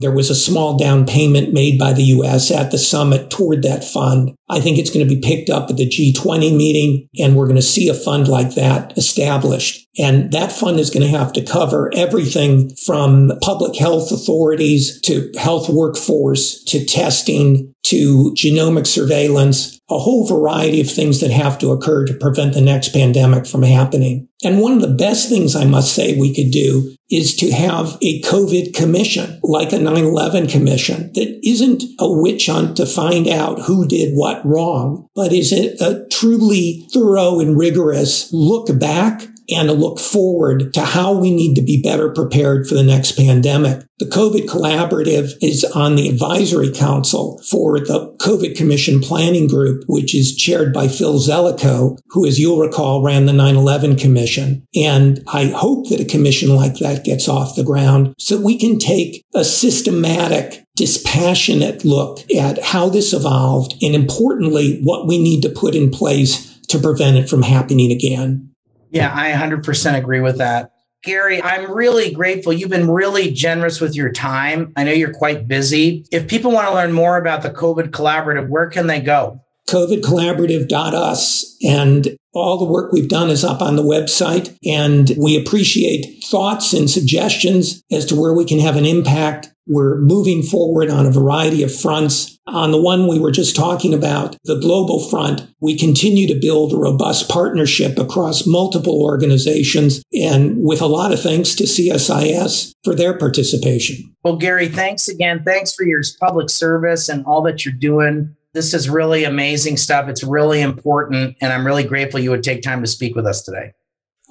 there 0.00 0.10
was 0.10 0.30
a 0.30 0.34
small 0.34 0.76
down 0.76 1.06
payment 1.06 1.52
made 1.52 1.78
by 1.78 1.92
the 1.92 2.02
U.S. 2.04 2.50
at 2.50 2.70
the 2.70 2.78
summit 2.78 3.30
toward 3.30 3.62
that 3.62 3.84
fund. 3.84 4.34
I 4.48 4.60
think 4.60 4.78
it's 4.78 4.90
going 4.90 5.06
to 5.06 5.14
be 5.14 5.20
picked 5.20 5.48
up 5.48 5.70
at 5.70 5.76
the 5.76 5.88
G20 5.88 6.54
meeting 6.54 7.08
and 7.18 7.34
we're 7.34 7.46
going 7.46 7.56
to 7.56 7.62
see 7.62 7.88
a 7.88 7.94
fund 7.94 8.28
like 8.28 8.54
that 8.54 8.96
established. 8.98 9.86
And 9.98 10.32
that 10.32 10.52
fund 10.52 10.80
is 10.80 10.90
going 10.90 11.02
to 11.02 11.18
have 11.18 11.32
to 11.34 11.44
cover 11.44 11.90
everything 11.94 12.74
from 12.84 13.32
public 13.40 13.76
health 13.76 14.10
authorities 14.12 15.00
to 15.02 15.32
health 15.38 15.68
workforce 15.68 16.62
to 16.64 16.84
testing 16.84 17.74
to 17.84 18.32
genomic 18.36 18.86
surveillance, 18.86 19.78
a 19.90 19.98
whole 19.98 20.26
variety 20.26 20.80
of 20.80 20.90
things 20.90 21.20
that 21.20 21.30
have 21.30 21.58
to 21.58 21.70
occur 21.70 22.04
to 22.06 22.14
prevent 22.14 22.54
the 22.54 22.60
next 22.60 22.88
pandemic 22.88 23.46
from 23.46 23.62
happening. 23.62 24.26
And 24.42 24.60
one 24.60 24.72
of 24.72 24.80
the 24.80 24.88
best 24.88 25.28
things 25.28 25.54
I 25.54 25.64
must 25.64 25.94
say 25.94 26.18
we 26.18 26.34
could 26.34 26.50
do 26.50 26.94
is 27.10 27.36
to 27.36 27.50
have 27.52 27.96
a 28.02 28.22
COVID 28.22 28.74
commission, 28.74 29.38
like 29.42 29.72
a 29.72 29.76
9-11 29.76 30.50
commission, 30.50 31.12
that 31.12 31.40
isn't 31.46 31.84
a 32.00 32.10
witch 32.10 32.46
hunt 32.46 32.76
to 32.78 32.86
find 32.86 33.28
out 33.28 33.60
who 33.60 33.86
did 33.86 34.14
what 34.14 34.33
wrong, 34.44 35.08
but 35.14 35.32
is 35.32 35.52
it 35.52 35.80
a 35.80 36.06
truly 36.10 36.86
thorough 36.92 37.40
and 37.40 37.58
rigorous 37.58 38.32
look 38.32 38.78
back 38.78 39.28
and 39.50 39.68
a 39.68 39.74
look 39.74 39.98
forward 39.98 40.72
to 40.74 40.80
how 40.82 41.12
we 41.12 41.30
need 41.30 41.54
to 41.54 41.62
be 41.62 41.80
better 41.82 42.10
prepared 42.10 42.66
for 42.66 42.74
the 42.74 42.82
next 42.82 43.12
pandemic. 43.12 43.84
The 43.98 44.06
COVID 44.06 44.46
Collaborative 44.46 45.32
is 45.40 45.64
on 45.64 45.94
the 45.94 46.08
advisory 46.08 46.72
council 46.72 47.40
for 47.48 47.78
the 47.78 48.14
COVID 48.18 48.56
Commission 48.56 49.00
Planning 49.00 49.46
Group, 49.46 49.84
which 49.86 50.14
is 50.14 50.34
chaired 50.34 50.72
by 50.72 50.88
Phil 50.88 51.18
Zelikow, 51.18 51.98
who, 52.08 52.26
as 52.26 52.40
you'll 52.40 52.58
recall, 52.58 53.02
ran 53.02 53.26
the 53.26 53.32
9-11 53.32 54.00
Commission. 54.00 54.66
And 54.74 55.22
I 55.28 55.46
hope 55.46 55.88
that 55.90 56.00
a 56.00 56.04
commission 56.04 56.56
like 56.56 56.76
that 56.78 57.04
gets 57.04 57.28
off 57.28 57.56
the 57.56 57.64
ground 57.64 58.14
so 58.18 58.40
we 58.40 58.58
can 58.58 58.78
take 58.78 59.24
a 59.34 59.44
systematic 59.44 60.63
dispassionate 60.76 61.84
look 61.84 62.30
at 62.32 62.62
how 62.62 62.88
this 62.88 63.12
evolved 63.12 63.74
and 63.82 63.94
importantly, 63.94 64.80
what 64.82 65.06
we 65.06 65.18
need 65.18 65.42
to 65.42 65.48
put 65.48 65.74
in 65.74 65.90
place 65.90 66.58
to 66.68 66.78
prevent 66.78 67.16
it 67.16 67.28
from 67.28 67.42
happening 67.42 67.92
again. 67.92 68.50
Yeah, 68.90 69.12
I 69.14 69.30
100% 69.32 69.94
agree 69.96 70.20
with 70.20 70.38
that. 70.38 70.70
Gary, 71.04 71.42
I'm 71.42 71.70
really 71.70 72.12
grateful. 72.12 72.52
You've 72.52 72.70
been 72.70 72.90
really 72.90 73.30
generous 73.30 73.80
with 73.80 73.94
your 73.94 74.10
time. 74.10 74.72
I 74.74 74.84
know 74.84 74.92
you're 74.92 75.12
quite 75.12 75.46
busy. 75.46 76.06
If 76.10 76.28
people 76.28 76.50
want 76.50 76.66
to 76.68 76.74
learn 76.74 76.92
more 76.92 77.18
about 77.18 77.42
the 77.42 77.50
COVID 77.50 77.90
Collaborative, 77.90 78.48
where 78.48 78.70
can 78.70 78.86
they 78.86 79.00
go? 79.00 79.40
COVIDcollaborative.us. 79.68 81.56
And 81.62 82.16
all 82.32 82.58
the 82.58 82.64
work 82.64 82.90
we've 82.90 83.08
done 83.08 83.30
is 83.30 83.44
up 83.44 83.60
on 83.60 83.76
the 83.76 83.82
website. 83.82 84.56
And 84.64 85.12
we 85.18 85.38
appreciate 85.38 86.24
thoughts 86.24 86.72
and 86.72 86.90
suggestions 86.90 87.82
as 87.92 88.06
to 88.06 88.18
where 88.18 88.32
we 88.32 88.46
can 88.46 88.58
have 88.60 88.76
an 88.76 88.86
impact. 88.86 89.50
We're 89.66 89.98
moving 89.98 90.42
forward 90.42 90.90
on 90.90 91.06
a 91.06 91.10
variety 91.10 91.62
of 91.62 91.74
fronts. 91.74 92.38
On 92.46 92.70
the 92.70 92.80
one 92.80 93.06
we 93.06 93.18
were 93.18 93.30
just 93.30 93.56
talking 93.56 93.94
about, 93.94 94.36
the 94.44 94.60
global 94.60 95.08
front, 95.08 95.46
we 95.60 95.78
continue 95.78 96.28
to 96.28 96.38
build 96.38 96.74
a 96.74 96.76
robust 96.76 97.28
partnership 97.30 97.98
across 97.98 98.46
multiple 98.46 99.02
organizations 99.02 100.02
and 100.12 100.62
with 100.62 100.82
a 100.82 100.86
lot 100.86 101.12
of 101.12 101.22
thanks 101.22 101.54
to 101.54 101.64
CSIS 101.64 102.74
for 102.84 102.94
their 102.94 103.16
participation. 103.16 104.14
Well, 104.22 104.36
Gary, 104.36 104.68
thanks 104.68 105.08
again. 105.08 105.42
Thanks 105.42 105.74
for 105.74 105.84
your 105.84 106.02
public 106.20 106.50
service 106.50 107.08
and 107.08 107.24
all 107.24 107.42
that 107.42 107.64
you're 107.64 107.72
doing. 107.72 108.36
This 108.52 108.74
is 108.74 108.90
really 108.90 109.24
amazing 109.24 109.78
stuff. 109.78 110.08
It's 110.08 110.22
really 110.22 110.60
important. 110.60 111.36
And 111.40 111.52
I'm 111.52 111.66
really 111.66 111.84
grateful 111.84 112.20
you 112.20 112.30
would 112.30 112.42
take 112.44 112.62
time 112.62 112.82
to 112.82 112.86
speak 112.86 113.16
with 113.16 113.26
us 113.26 113.42
today. 113.42 113.72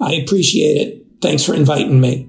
I 0.00 0.14
appreciate 0.14 0.76
it. 0.76 1.06
Thanks 1.20 1.44
for 1.44 1.54
inviting 1.54 2.00
me. 2.00 2.28